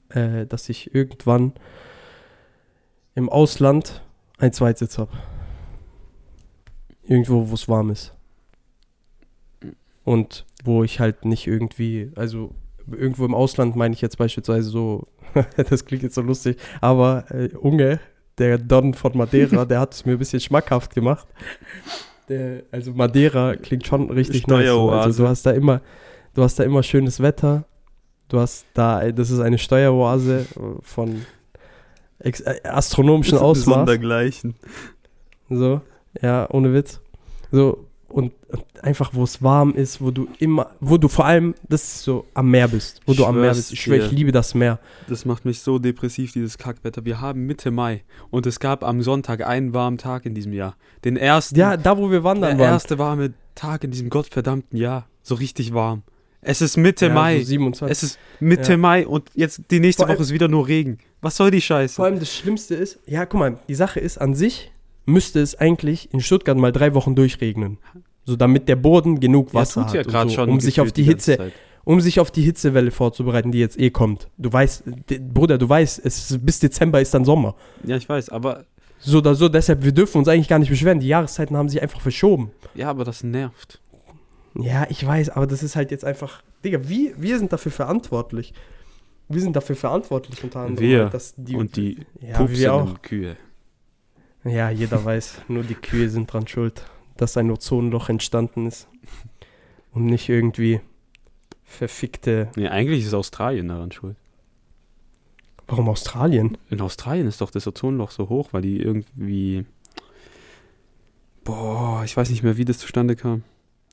[0.09, 1.53] äh, dass ich irgendwann
[3.15, 4.01] im Ausland
[4.37, 5.11] einen Zweitsitz habe.
[7.03, 8.13] Irgendwo, wo es warm ist.
[10.03, 12.53] Und wo ich halt nicht irgendwie, also
[12.91, 15.07] irgendwo im Ausland meine ich jetzt beispielsweise so,
[15.69, 17.99] das klingt jetzt so lustig, aber äh, Unge,
[18.37, 21.27] der Don von Madeira, der hat es mir ein bisschen schmackhaft gemacht.
[22.29, 24.67] Der, also Madeira klingt schon richtig nice.
[24.67, 24.89] so.
[24.89, 25.81] Also du hast da immer,
[26.33, 27.65] du hast da immer schönes Wetter.
[28.31, 30.45] Du hast da, das ist eine Steueroase
[30.83, 31.25] von
[32.19, 32.31] äh,
[32.63, 33.75] astronomischem Ausmaß.
[33.75, 34.55] Sondergleichen.
[35.49, 35.81] So,
[36.21, 37.01] ja, ohne Witz.
[37.51, 41.55] So, und, und einfach, wo es warm ist, wo du immer, wo du vor allem,
[41.67, 43.73] das ist so am Meer bist, wo Ich du am Meer bist.
[43.73, 44.79] Ich schwöre, ich liebe das Meer.
[45.09, 47.03] Das macht mich so depressiv, dieses Kackwetter.
[47.03, 50.77] Wir haben Mitte Mai und es gab am Sonntag einen warmen Tag in diesem Jahr.
[51.03, 52.75] Den ersten, Ja, da, wo wir wandern der waren.
[52.75, 55.05] erste warme Tag in diesem gottverdammten Jahr.
[55.21, 56.03] So richtig warm.
[56.41, 57.39] Es ist Mitte ja, Mai.
[57.39, 57.91] So 27.
[57.91, 58.77] es ist Mitte Ja.
[58.77, 60.97] Mai und jetzt die nächste allem- Woche ist wieder nur Regen.
[61.21, 61.95] Was soll die Scheiße?
[61.95, 64.71] Vor allem das Schlimmste ist, ja, guck mal, die Sache ist, an sich
[65.05, 67.77] müsste es eigentlich in Stuttgart mal drei Wochen durchregnen.
[68.25, 70.49] So damit der Boden genug Wasser ja, hat, so, schon.
[70.49, 71.53] um sich auf die ganze Hitze, Zeit.
[71.83, 74.27] um sich auf die Hitzewelle vorzubereiten, die jetzt eh kommt.
[74.37, 74.83] Du weißt,
[75.33, 77.55] Bruder, du weißt, es bis Dezember ist dann Sommer.
[77.83, 78.65] Ja, ich weiß, aber
[78.99, 80.99] So oder so, deshalb, wir dürfen uns eigentlich gar nicht beschweren.
[80.99, 82.51] Die Jahreszeiten haben sich einfach verschoben.
[82.75, 83.79] ja, aber das nervt.
[84.55, 88.53] Ja, ich weiß, aber das ist halt jetzt einfach, Digga, wir, wir sind dafür verantwortlich.
[89.29, 90.87] Wir sind dafür verantwortlich unter anderem.
[90.87, 92.39] Wir halt, dass die, und die ja, auch.
[92.39, 93.37] pupsenden Kühe.
[94.43, 96.83] Ja, jeder weiß, nur die Kühe sind dran schuld,
[97.15, 98.87] dass ein Ozonloch entstanden ist.
[99.93, 100.81] Und nicht irgendwie
[101.63, 102.49] verfickte.
[102.55, 104.15] Nee, eigentlich ist Australien daran schuld.
[105.67, 106.57] Warum Australien?
[106.69, 109.65] In Australien ist doch das Ozonloch so hoch, weil die irgendwie.
[111.43, 113.43] Boah, ich weiß nicht mehr, wie das zustande kam.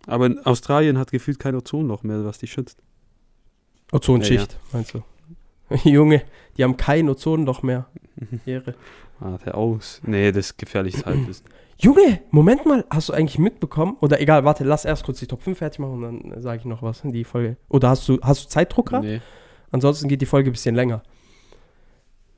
[0.08, 2.82] Aber in Australien hat gefühlt kein Ozonloch mehr, was die schützt.
[3.92, 5.02] Ozonschicht, meinst du?
[5.84, 6.22] Junge,
[6.56, 7.86] die haben kein Ozonloch mehr.
[8.46, 8.74] Ehre.
[9.20, 10.00] Ah, der aus.
[10.04, 11.46] Nee, das ist gefährliches Halbwissen.
[11.80, 13.96] Junge, Moment mal, hast du eigentlich mitbekommen?
[14.00, 16.64] Oder egal, warte, lass erst kurz die Top 5 fertig machen und dann sage ich
[16.64, 17.56] noch was in die Folge.
[17.68, 19.06] Oder hast du, hast du Zeitdruck gerade?
[19.06, 19.20] Nee.
[19.70, 21.02] Ansonsten geht die Folge ein bisschen länger.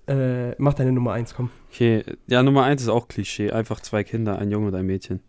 [0.08, 1.50] Äh, mach deine Nummer 1, komm.
[1.72, 3.52] Okay, ja, Nummer eins ist auch Klischee.
[3.52, 5.20] Einfach zwei Kinder, ein Junge und ein Mädchen.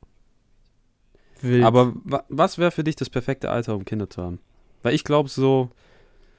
[1.43, 1.63] Wild.
[1.63, 4.39] Aber wa was wäre für dich das perfekte Alter, um Kinder zu haben?
[4.83, 5.69] Weil ich glaube so,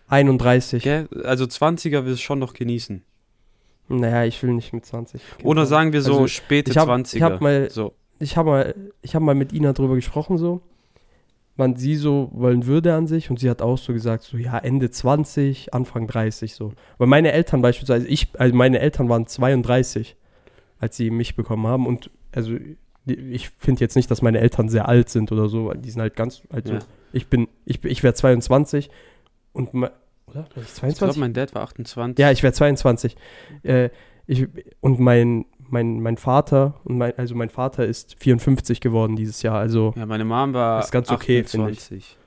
[0.08, 0.82] 31.
[0.82, 3.02] gell, also 20er will es schon noch genießen.
[3.88, 5.20] Naja, ich will nicht mit 20.
[5.36, 7.16] Kind Oder sagen wir so Also, späte ich hab- 20er.
[7.16, 7.94] ich hab mal- so.
[8.18, 10.60] ich habe mal, ich habe mal mit Ina drüber gesprochen, so,
[11.56, 14.58] wann sie so wollen würde an sich und sie hat auch so gesagt, so ja,
[14.58, 16.72] Ende 20, Anfang 30 so.
[16.98, 20.16] Weil meine Eltern beispielsweise, ich, also meine Eltern waren 32,
[20.78, 22.56] als sie mich bekommen haben und also
[23.06, 26.14] ich finde jetzt nicht, dass meine Eltern sehr alt sind oder so, die sind halt
[26.16, 26.78] ganz, also Ja.
[27.12, 28.90] ich bin, ich, ich wäre 22
[29.52, 29.90] und, oder?
[30.26, 30.98] War ich Ich 22?
[30.98, 32.18] glaube, mein Dad war 28.
[32.22, 33.16] Ja, ich wäre 22.
[33.64, 33.90] Äh,
[34.26, 34.46] ich,
[34.80, 39.58] und mein, mein, mein Vater, und mein, also mein Vater ist 54 geworden dieses Jahr.
[39.58, 41.78] Also Ja, meine Mom war Ist ganz okay, finde ich.
[41.78, 42.18] 28.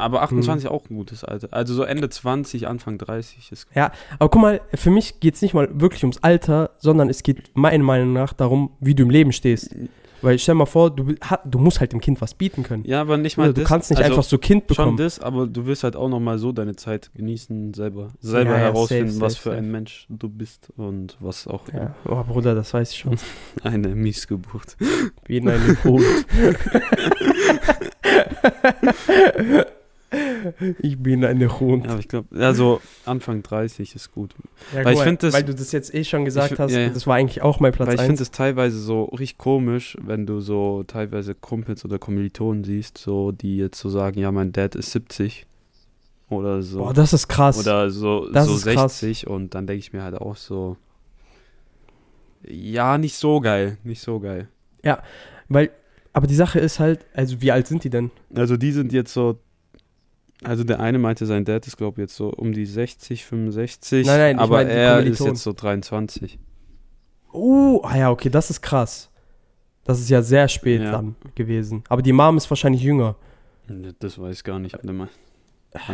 [0.00, 1.48] Aber 28 auch ein gutes Alter.
[1.52, 3.66] Also so Ende 20, Anfang 30 ist.
[3.74, 7.22] Ja, aber guck mal, für mich geht es nicht mal wirklich ums Alter, sondern es
[7.22, 9.74] geht meiner Meinung nach darum, wie du im Leben stehst.
[10.22, 11.14] Weil stell mal vor, du,
[11.46, 12.84] du musst halt dem Kind was bieten können.
[12.84, 13.68] Ja, aber nicht mal Also, du das.
[13.70, 14.96] kannst nicht also einfach so Kind Schon bekommen.
[14.98, 18.56] das, aber du wirst halt auch noch mal so deine Zeit genießen, selber, selber Ja,
[18.58, 19.58] ja, herausfinden, safe, was safe, für safe.
[19.62, 23.16] ein Mensch du bist und was auch Ja, oh Bruder, das weiß ich schon.
[23.62, 24.76] eine Missgeburt.
[25.24, 26.04] Wie in einem Boot.
[30.80, 31.84] ich bin eine Hund.
[31.86, 34.34] Ja, aber ich glaube, also Anfang 30 ist gut.
[34.74, 36.80] Ja, Weil ich mal, das- weil du das jetzt eh schon gesagt Ich- hast, ja,
[36.80, 36.88] ja.
[36.88, 38.20] das war eigentlich auch mein Platz Weil ich finde 1.
[38.22, 43.56] es teilweise so richtig komisch, wenn du so teilweise Kumpels oder Kommilitonen siehst, so die
[43.56, 45.46] jetzt so sagen, ja, mein Dad ist 70
[46.28, 46.78] oder so.
[46.80, 47.58] Boah, das ist krass.
[47.58, 49.00] oder so, Das so ist krass.
[49.00, 50.76] 60 und dann denke ich mir halt auch so,
[52.46, 54.48] ja, nicht so geil, nicht so geil.
[55.48, 55.70] Weil,
[56.12, 58.10] aber die Sache ist halt, also wie alt sind die denn?
[58.34, 59.38] Also die sind jetzt so,
[60.42, 64.06] also der eine meinte, sein Dad ist glaube ich jetzt so um die 60, 65,
[64.06, 66.38] Nein, nein, ich aber meine die er ist jetzt so 23.
[67.32, 69.10] Uh, ah ja, okay, das ist krass.
[69.84, 70.92] Das ist ja sehr spät Ja.
[70.92, 71.84] dann gewesen.
[71.88, 73.16] Aber die Mom ist wahrscheinlich jünger.
[73.68, 74.74] Ne, Das weiß ich gar nicht.
[74.74, 75.08] Warte mal.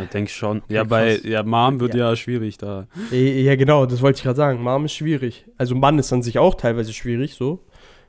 [0.03, 0.63] Ich denke schon.
[0.67, 1.23] Ja, Okay, bei krass.
[1.25, 2.09] ja, Mom wird Ja.
[2.09, 2.87] ja, schwierig da.
[3.11, 4.61] Ja, genau, das wollte ich gerade sagen.
[4.63, 5.45] Mom ist schwierig.
[5.57, 7.63] Also Mann ist an sich auch teilweise schwierig, so.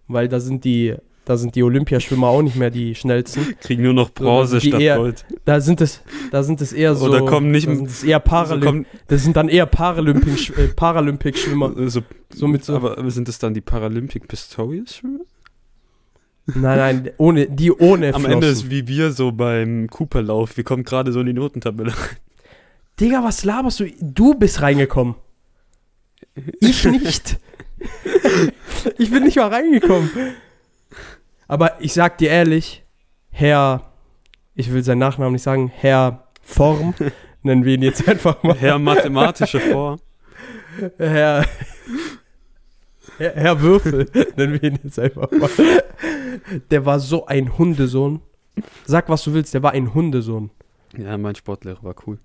[0.07, 0.95] Weil da sind die,
[1.29, 3.55] da sind die Olympiaschwimmer auch nicht mehr die schnellsten.
[3.61, 5.26] Kriegen nur noch Bronze statt eher- Gold.
[5.45, 6.01] Da sind es,
[6.31, 7.07] da sind es eher so.
[7.07, 10.57] Oder kommen nicht da sind es eher Also Paralymp kommt, Das sind dann eher Paralympic,
[10.59, 11.91] äh, Paralympic-Schwimmer.
[11.91, 12.01] so,
[12.35, 12.76] So mit so.
[12.76, 15.20] aber, sind das dann die Paralympic Pistorius Schwimmer?
[16.47, 18.33] Nein, nein, ohne, die ohne Am Flossen.
[18.33, 20.57] Ende ist wie wir so beim Cooperlauf.
[20.57, 21.93] Wir kommen gerade so in die Notentabelle.
[22.99, 23.85] Digga, was laberst du?
[24.01, 25.14] Du bist reingekommen.
[26.61, 27.39] Ich nicht.
[28.99, 30.11] ich bin nicht mal reingekommen.
[31.49, 32.84] Aber ich sag dir ehrlich,
[33.30, 33.90] Herr,
[34.55, 36.94] ich will seinen Nachnamen nicht sagen, Herr Form,
[37.42, 38.55] nennen wir ihn jetzt einfach mal.
[38.57, 39.99] Herr mathematische Vor.
[40.99, 41.44] Herr,
[43.18, 45.51] Herr, Herr Würfel, nennen wir ihn jetzt einfach mal.
[46.70, 48.20] Der war so ein Hundesohn.
[48.84, 50.51] Sag, was du willst, der war ein Hundesohn.
[50.96, 52.18] Ja, mein Sportlehrer war cool.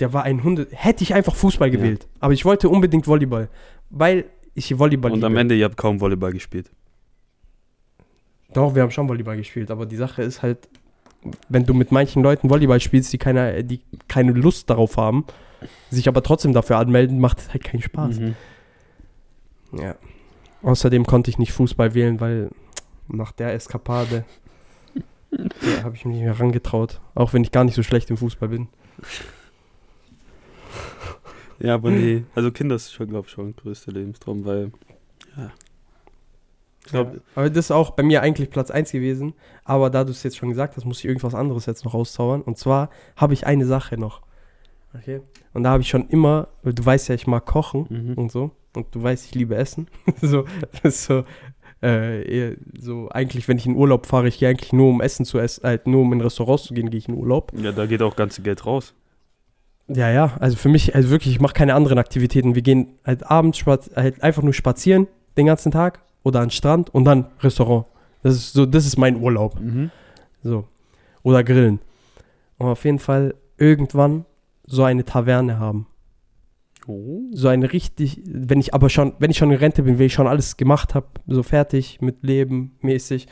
[0.00, 0.66] Der war ein Hunde.
[0.70, 1.76] Hätte ich einfach Fußball Ja.
[1.76, 2.06] gewählt.
[2.20, 3.48] Aber ich wollte unbedingt Volleyball.
[3.90, 5.26] Weil ich Volleyball Und liebe.
[5.26, 6.70] am Ende, ihr habt kaum Volleyball gespielt.
[8.56, 9.70] Doch, wir haben schon Volleyball gespielt.
[9.70, 10.66] Aber die Sache ist halt,
[11.50, 15.26] wenn du mit manchen Leuten Volleyball spielst, die keine, die keine Lust darauf haben,
[15.90, 18.18] sich aber trotzdem dafür anmelden, macht es halt keinen Spaß.
[18.18, 18.34] Mhm.
[19.72, 19.96] Ja.
[20.62, 22.48] Außerdem konnte ich nicht Fußball wählen, weil
[23.08, 24.24] nach der Eskapade
[25.30, 27.02] ja, habe ich mich nicht mehr rangetraut.
[27.14, 28.68] Auch wenn ich gar nicht so schlecht im Fußball bin.
[31.58, 32.24] Ja, aber nee.
[32.34, 34.72] Also Kinder ist schon, glaube ich, schon größter Lebenstraum, weil,
[35.36, 35.52] ja.
[36.86, 37.20] Ich glaube, Ja.
[37.34, 39.34] Aber das ist auch bei mir eigentlich Platz 1 gewesen.
[39.64, 42.42] Aber da du es jetzt schon gesagt hast, muss ich irgendwas anderes jetzt noch rauszaubern.
[42.42, 44.22] Und zwar habe ich eine Sache noch.
[44.94, 45.20] Okay.
[45.52, 48.14] Und da habe ich schon immer, weil du weißt ja, ich mag kochen mhm.
[48.14, 48.52] und so.
[48.74, 49.88] Und du weißt, ich liebe Essen.
[50.22, 50.44] so,
[50.82, 51.24] das ist so,
[51.80, 55.38] äh, so, eigentlich, wenn ich in Urlaub fahre, ich gehe eigentlich nur um Essen zu
[55.38, 57.52] essen, halt nur um in Restaurants zu gehen, gehe ich in Urlaub.
[57.56, 58.94] ja, da geht auch ganze Geld raus.
[59.88, 62.54] Ja, ja, also für mich, also wirklich, ich mache keine anderen Aktivitäten.
[62.54, 65.06] Wir gehen halt abends halt einfach nur spazieren
[65.36, 67.86] den ganzen Tag oder an den Strand und dann Restaurant.
[68.24, 69.60] Das ist so, das ist mein Urlaub.
[69.60, 69.92] Mhm.
[70.42, 70.64] So.
[71.22, 71.78] Oder grillen.
[72.58, 74.24] Und auf jeden Fall irgendwann
[74.64, 75.86] so eine Taverne haben.
[76.88, 77.20] Oh.
[77.30, 80.14] So eine richtig, wenn ich aber schon, wenn ich schon in Rente bin, wenn ich
[80.14, 83.28] schon alles gemacht habe, so fertig mit Leben mäßig.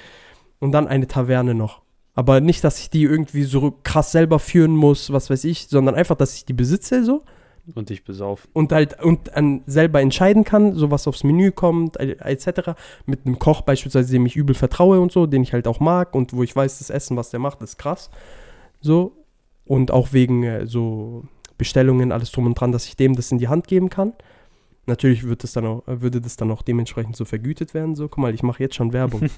[0.60, 1.82] Und dann eine Taverne noch.
[2.14, 5.96] Aber nicht, dass ich die irgendwie so krass selber führen muss, was weiß ich, sondern
[5.96, 7.24] einfach, dass ich die besitze so
[7.74, 8.50] Und dich besaufen.
[8.52, 12.72] und halt und an selber entscheiden kann, so was aufs Menü kommt, äh, etc.
[13.06, 16.14] Mit einem Koch beispielsweise, dem ich übel vertraue und so, den ich halt auch mag
[16.14, 18.10] und wo ich weiß, das Essen, was der macht, ist krass.
[18.80, 19.12] So.
[19.64, 21.24] Und auch wegen äh, so
[21.56, 24.12] Bestellungen, alles drum und dran, dass ich dem das in die Hand geben kann.
[24.86, 27.94] Natürlich wird das dann auch, äh, würde das dann auch dementsprechend so vergütet werden.
[27.94, 29.30] So, guck mal, ich mache jetzt schon Werbung.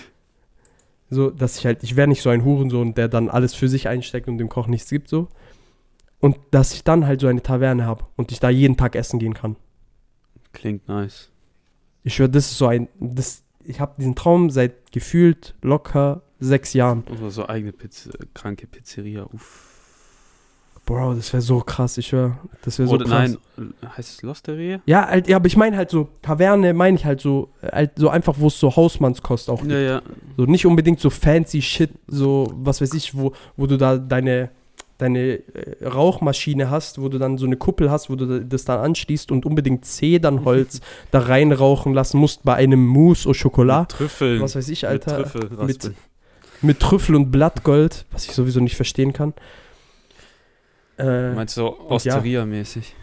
[1.10, 3.88] so, dass ich halt, ich wäre nicht so ein Hurensohn, der dann alles für sich
[3.88, 5.28] einsteckt und dem Koch nichts gibt, so.
[6.24, 9.18] Und dass ich dann halt so eine Taverne habe und ich da jeden Tag essen
[9.18, 9.56] gehen kann.
[10.54, 11.30] Klingt nice.
[12.02, 16.72] Ich schwöre, das ist so ein, das, ich habe diesen Traum seit gefühlt locker sechs
[16.72, 17.04] Jahren.
[17.12, 19.26] Oder so eigene Pizza, kranke Pizzeria.
[19.34, 19.68] Uff.
[20.86, 23.36] Bro, das wäre so krass, ich schwöre, das wäre so Oder krass.
[23.58, 24.80] nein, heißt es Losteria?
[24.86, 28.08] Ja, halt, ja, aber ich meine halt so, Taverne meine ich halt so, halt so
[28.08, 29.72] einfach, wo es so Hausmannskost auch gibt.
[29.72, 30.02] Ja, ja.
[30.38, 34.48] So nicht unbedingt so fancy Shit, so was weiß ich, wo, wo du da deine,
[34.98, 38.64] deine äh, Rauchmaschine hast, wo du dann so eine Kuppel hast, wo du da- das
[38.64, 40.80] dann anschließt und unbedingt Zedernholz
[41.10, 43.90] da reinrauchen lassen musst bei einem Mousse au Chocolat.
[43.90, 44.40] Mit Trüffeln.
[44.40, 45.18] Was weiß ich, Alter.
[45.18, 45.92] Mit Trüffel mit-
[46.62, 49.34] mit Trüffel und Blattgold, was ich sowieso nicht verstehen kann.
[50.96, 51.90] Äh, Meinst du ja.
[51.90, 52.94] Osteria-mäßig?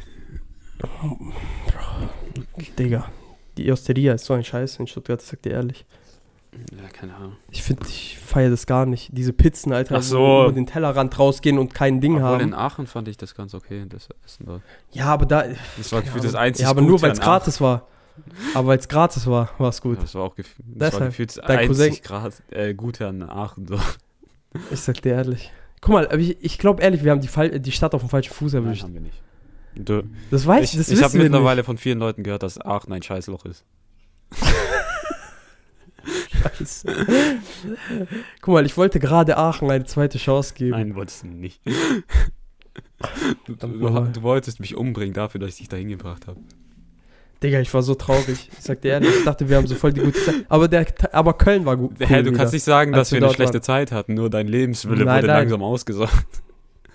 [2.80, 3.10] Digga,
[3.58, 5.86] die Osteria ist so ein Scheiß in Stuttgart, ich sag dir ehrlich.
[6.54, 7.38] Ja, keine Ahnung.
[7.50, 9.10] Ich finde, ich feiere das gar nicht.
[9.14, 10.20] Diese Pizzen, Alter, Ach so.
[10.20, 12.66] wo über den Tellerrand rausgehen und kein Ding Obwohl in haben.
[12.66, 14.62] Aachen fand ich das ganz okay, das Essen dort.
[14.92, 15.46] Ja, aber da.
[15.78, 17.88] Das war gefühlt das einzige Ja, aber nur weil es gratis war.
[18.54, 19.96] Aber weil es gratis war, war es gut.
[19.96, 23.08] Ja, das war auch gef das war gefühlt das dein Cousin- einzig Gras, äh, Gute
[23.08, 23.68] an Aachen.
[23.68, 23.80] So.
[24.70, 25.52] Ich sag dir ehrlich.
[25.80, 28.34] Guck mal, ich, ich glaube ehrlich, wir haben die, Fall, die Stadt auf dem falschen
[28.34, 28.84] Fuß Nein, erwischt.
[28.84, 29.22] haben wir nicht.
[29.74, 32.44] Du, Das weiß ich ich, das ich habe wissen wir mittlerweile von vielen Leuten gehört,
[32.44, 33.64] dass Aachen ein Scheißloch ist.
[36.42, 36.96] Scheiße.
[38.42, 40.72] Guck mal, ich wollte gerade Aachen eine zweite Chance geben.
[40.72, 41.62] Nein, wolltest du nicht.
[43.46, 44.12] Du, du, nochmal.
[44.14, 46.40] du wolltest mich umbringen dafür, dass ich dich dahin gebracht habe.
[47.42, 48.50] Digga, ich war so traurig.
[48.56, 50.46] Ich sag dir ehrlich, ich dachte, wir haben so voll die gute Zeit.
[50.48, 51.94] Aber, der, aber Köln war gut.
[51.98, 53.64] Hä, du kannst nicht sagen, dass wir eine schlechte waren.
[53.64, 55.38] Zeit hatten, nur dein Lebenswille Nein, wurde nein.
[55.40, 56.28] langsam ausgesaugt.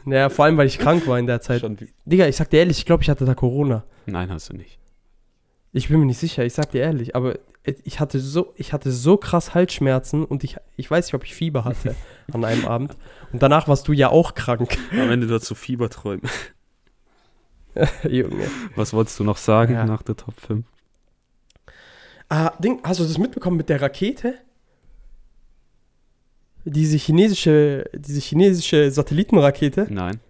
[0.05, 1.63] Naja, vor allem, weil ich krank war in der Zeit.
[1.63, 3.83] Schon Digga, ich sag dir ehrlich, ich glaube, ich hatte da Corona.
[4.07, 4.79] Nein, hast du nicht.
[5.77, 7.39] Ich bin mir nicht sicher, ich sag dir ehrlich, aber
[7.85, 11.35] ich hatte so, ich hatte so krass Halsschmerzen und ich, ich weiß nicht, ob ich
[11.35, 11.95] Fieber hatte
[12.33, 12.97] an einem Abend.
[13.31, 14.79] Und danach warst du ja auch krank.
[14.93, 16.23] Am Ende dazu Fieberträume.
[18.09, 18.49] Junge.
[18.75, 19.85] Was wolltest du noch sagen Ja.
[19.85, 20.65] nach der Top 5?
[22.31, 24.35] Ah, Ding, hast du das mitbekommen mit der Rakete?
[26.65, 29.89] Diese chinesische, diese chinesische Satellitenrakete.
[29.91, 30.21] Nein.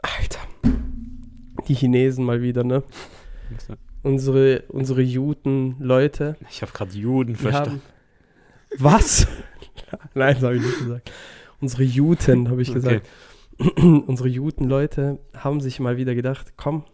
[0.00, 0.40] Alter.
[1.68, 2.82] Die Chinesen mal wieder, ne?
[4.02, 6.36] Unsere, unsere Juden-Leute.
[6.50, 7.70] Ich habe gerade Juden verstanden.
[7.70, 7.82] haben.
[8.78, 9.26] Was?
[10.14, 11.12] Nein, das habe ich nicht gesagt.
[11.60, 13.06] Unsere Juden, habe ich gesagt.
[13.76, 16.84] Unsere Juden-Leute haben sich mal wieder gedacht, komm,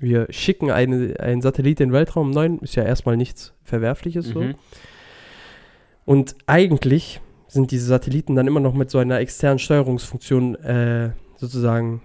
[0.00, 2.30] wir schicken eine, einen Satellit in den Weltraum.
[2.30, 4.40] Neun ist ja erstmal nichts Verwerfliches so.
[4.40, 4.54] Mhm.
[6.04, 12.02] Und eigentlich sind diese Satelliten dann immer noch mit so einer externen Steuerungsfunktion äh, sozusagen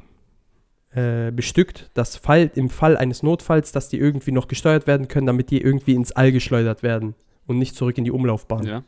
[0.95, 5.27] äh, bestückt, dass Fall, im Fall eines Notfalls, dass die irgendwie noch gesteuert werden können,
[5.27, 7.15] damit die irgendwie ins All geschleudert werden
[7.47, 8.83] und nicht zurück in die Umlaufbahn.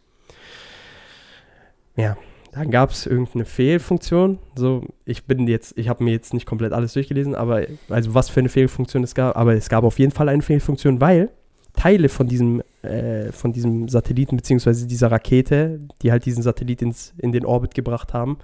[1.95, 2.17] Ja.
[2.55, 4.39] Dann gab es irgendeine Fehlfunktion.
[4.55, 8.29] So, ich bin jetzt, ich habe mir jetzt nicht komplett alles durchgelesen, aber also was
[8.29, 11.31] für eine Fehlfunktion es gab, aber es gab auf jeden Fall eine Fehlfunktion, weil
[11.75, 17.13] Teile von diesem, äh, von diesem Satelliten beziehungsweise dieser Rakete, die halt diesen Satellit ins,
[17.17, 18.37] in den Orbit gebracht haben,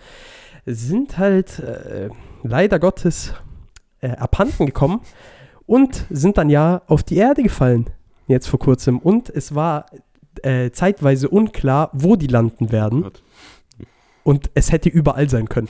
[0.65, 2.09] sind halt äh,
[2.43, 3.33] leider Gottes
[4.01, 5.01] äh, abhanden gekommen
[5.65, 7.89] und sind dann ja auf die Erde gefallen,
[8.27, 8.99] jetzt vor kurzem.
[8.99, 9.85] Und es war
[10.43, 13.03] äh, zeitweise unklar, wo die landen werden.
[13.03, 13.23] Gott.
[14.23, 15.69] Und es hätte überall sein können.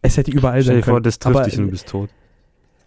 [0.00, 1.04] Es hätte überall Stell sein dir vor, können.
[1.04, 2.10] das trifft Aber, dich und du bist tot.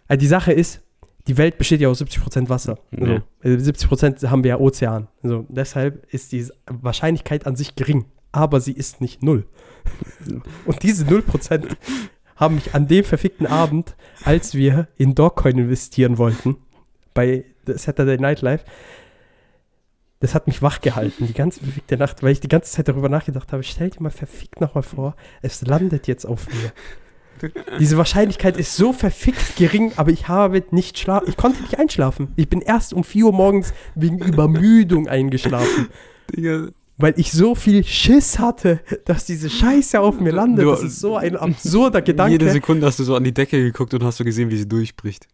[0.08, 0.82] äh, die Sache ist,
[1.26, 2.78] die Welt besteht ja aus 70% Wasser.
[2.92, 3.22] Also, Ja.
[3.42, 5.08] also 70% haben wir ja Ozean.
[5.22, 8.04] Also deshalb ist die Wahrscheinlichkeit an sich gering.
[8.32, 9.46] Aber sie ist nicht null.
[10.66, 11.74] Und diese 0%
[12.36, 16.56] haben mich an dem verfickten Abend, als wir in Dogcoin investieren wollten,
[17.14, 18.64] bei Saturday Night Live,
[20.20, 23.08] das hat mich wach gehalten, die ganze verfickte Nacht, weil ich die ganze Zeit darüber
[23.08, 23.62] nachgedacht habe.
[23.62, 26.72] Stell dir mal verfickt nochmal vor, es landet jetzt auf mir.
[27.78, 31.28] Diese Wahrscheinlichkeit ist so verfickt gering, aber ich habe nicht schlafen.
[31.28, 32.32] Ich konnte nicht einschlafen.
[32.36, 35.88] Ich bin erst um 4 Uhr morgens wegen Übermüdung eingeschlafen.
[36.34, 36.68] Digga,
[36.98, 40.64] Weil ich so viel Schiss hatte, dass diese Scheiße auf mir landet.
[40.64, 42.32] Du- Das ist so ein absurder Gedanke.
[42.32, 44.66] Jede Sekunde hast du so an die Decke geguckt und hast du gesehen, wie sie
[44.68, 45.28] durchbricht.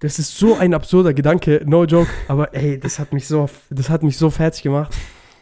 [0.00, 2.10] Das ist so ein absurder Gedanke, no joke.
[2.26, 4.92] Aber ey, das hat mich so, das hat mich so fertig gemacht.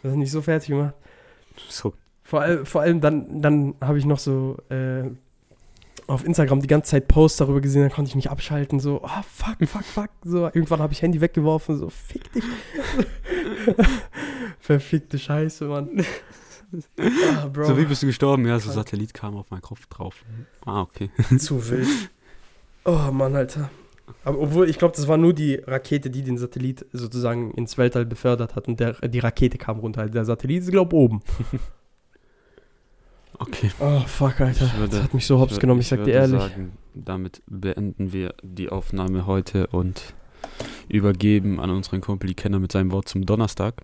[0.03, 0.95] Das hat mich so fertig gemacht.
[1.68, 5.05] So, Vor, all, vor allem dann, dann habe ich noch so äh,
[6.11, 9.22] auf Instagram die ganze Zeit Posts darüber gesehen, dann konnte ich nicht abschalten, so, ah,
[9.22, 10.11] fuck, fuck, fuck.
[10.24, 12.44] So, irgendwann habe ich Handy weggeworfen, so, fick dich.
[14.61, 16.04] Verfickte Scheiße, Mann.
[17.00, 18.46] Ah, Bro, so wie bist du gestorben?
[18.46, 18.70] Ja, so.
[18.70, 20.24] Satellit kam auf meinen Kopf drauf.
[20.64, 21.11] Ah, okay.
[21.36, 21.88] zu wild.
[22.84, 23.70] Oh Mann, Alter.
[24.22, 28.06] Aber obwohl, ich glaube, das war nur die Rakete, die den Satellit sozusagen ins Weltall
[28.06, 30.08] befördert hat und der, die Rakete kam runter.
[30.08, 31.22] Der Satellit ist, glaube ich, oben.
[33.41, 33.70] Okay.
[33.80, 34.66] Oh, fuck, Alter.
[34.66, 36.41] Ich würde- das hat mich so hops würd- genommen, ich sag dir ehrlich.
[36.41, 40.14] Sagen, damit beenden wir die Aufnahme heute und
[40.88, 43.82] übergeben an unseren Kumpel die Kenner mit seinem Wort zum Donnerstag.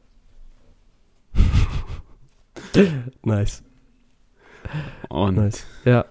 [3.24, 3.62] Nice,
[5.08, 5.64] Und nice.
[5.86, 6.04] Ja.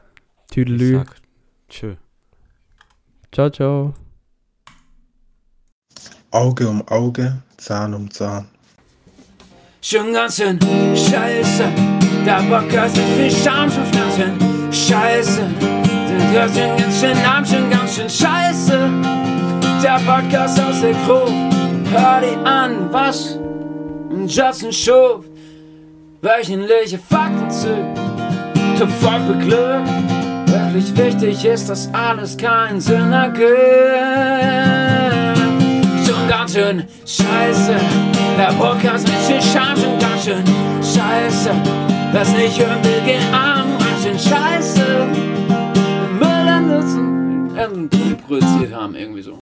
[0.49, 0.95] ich Tüdelü.
[0.97, 1.15] sag
[1.69, 1.95] tschö.
[3.31, 3.93] Ciao, ciao.
[6.31, 8.47] Auge um Auge, Zahn um Zahn.
[9.81, 10.59] Schon ganz schön
[10.95, 11.71] scheiße,
[12.25, 14.33] der Podcast mit viel Scham schon Pflanzen.
[14.71, 15.41] Scheiße,
[16.09, 18.79] der hört schon ganz schön Namen, schon ganz schön scheiße.
[19.83, 21.31] Der Podcast aus der Gruppe,
[21.91, 23.37] hör dir an, was
[24.27, 25.25] Justin Schuf.
[26.21, 27.67] wöchentliche Fakten zu,
[29.01, 29.89] voll beglückt.
[30.47, 33.47] Wirklich wichtig ist, dass alles keinen Sinn ergibt.
[36.05, 37.75] Schon ganz schön scheiße,
[38.37, 40.43] der Podcast mit viel Charme, schon ganz schön
[40.81, 41.94] scheiße.
[43.05, 45.05] Geh an, ganz schön scheiße.
[46.17, 47.51] Müll Nutzen,
[48.25, 49.33] produziert haben, irgendwie so.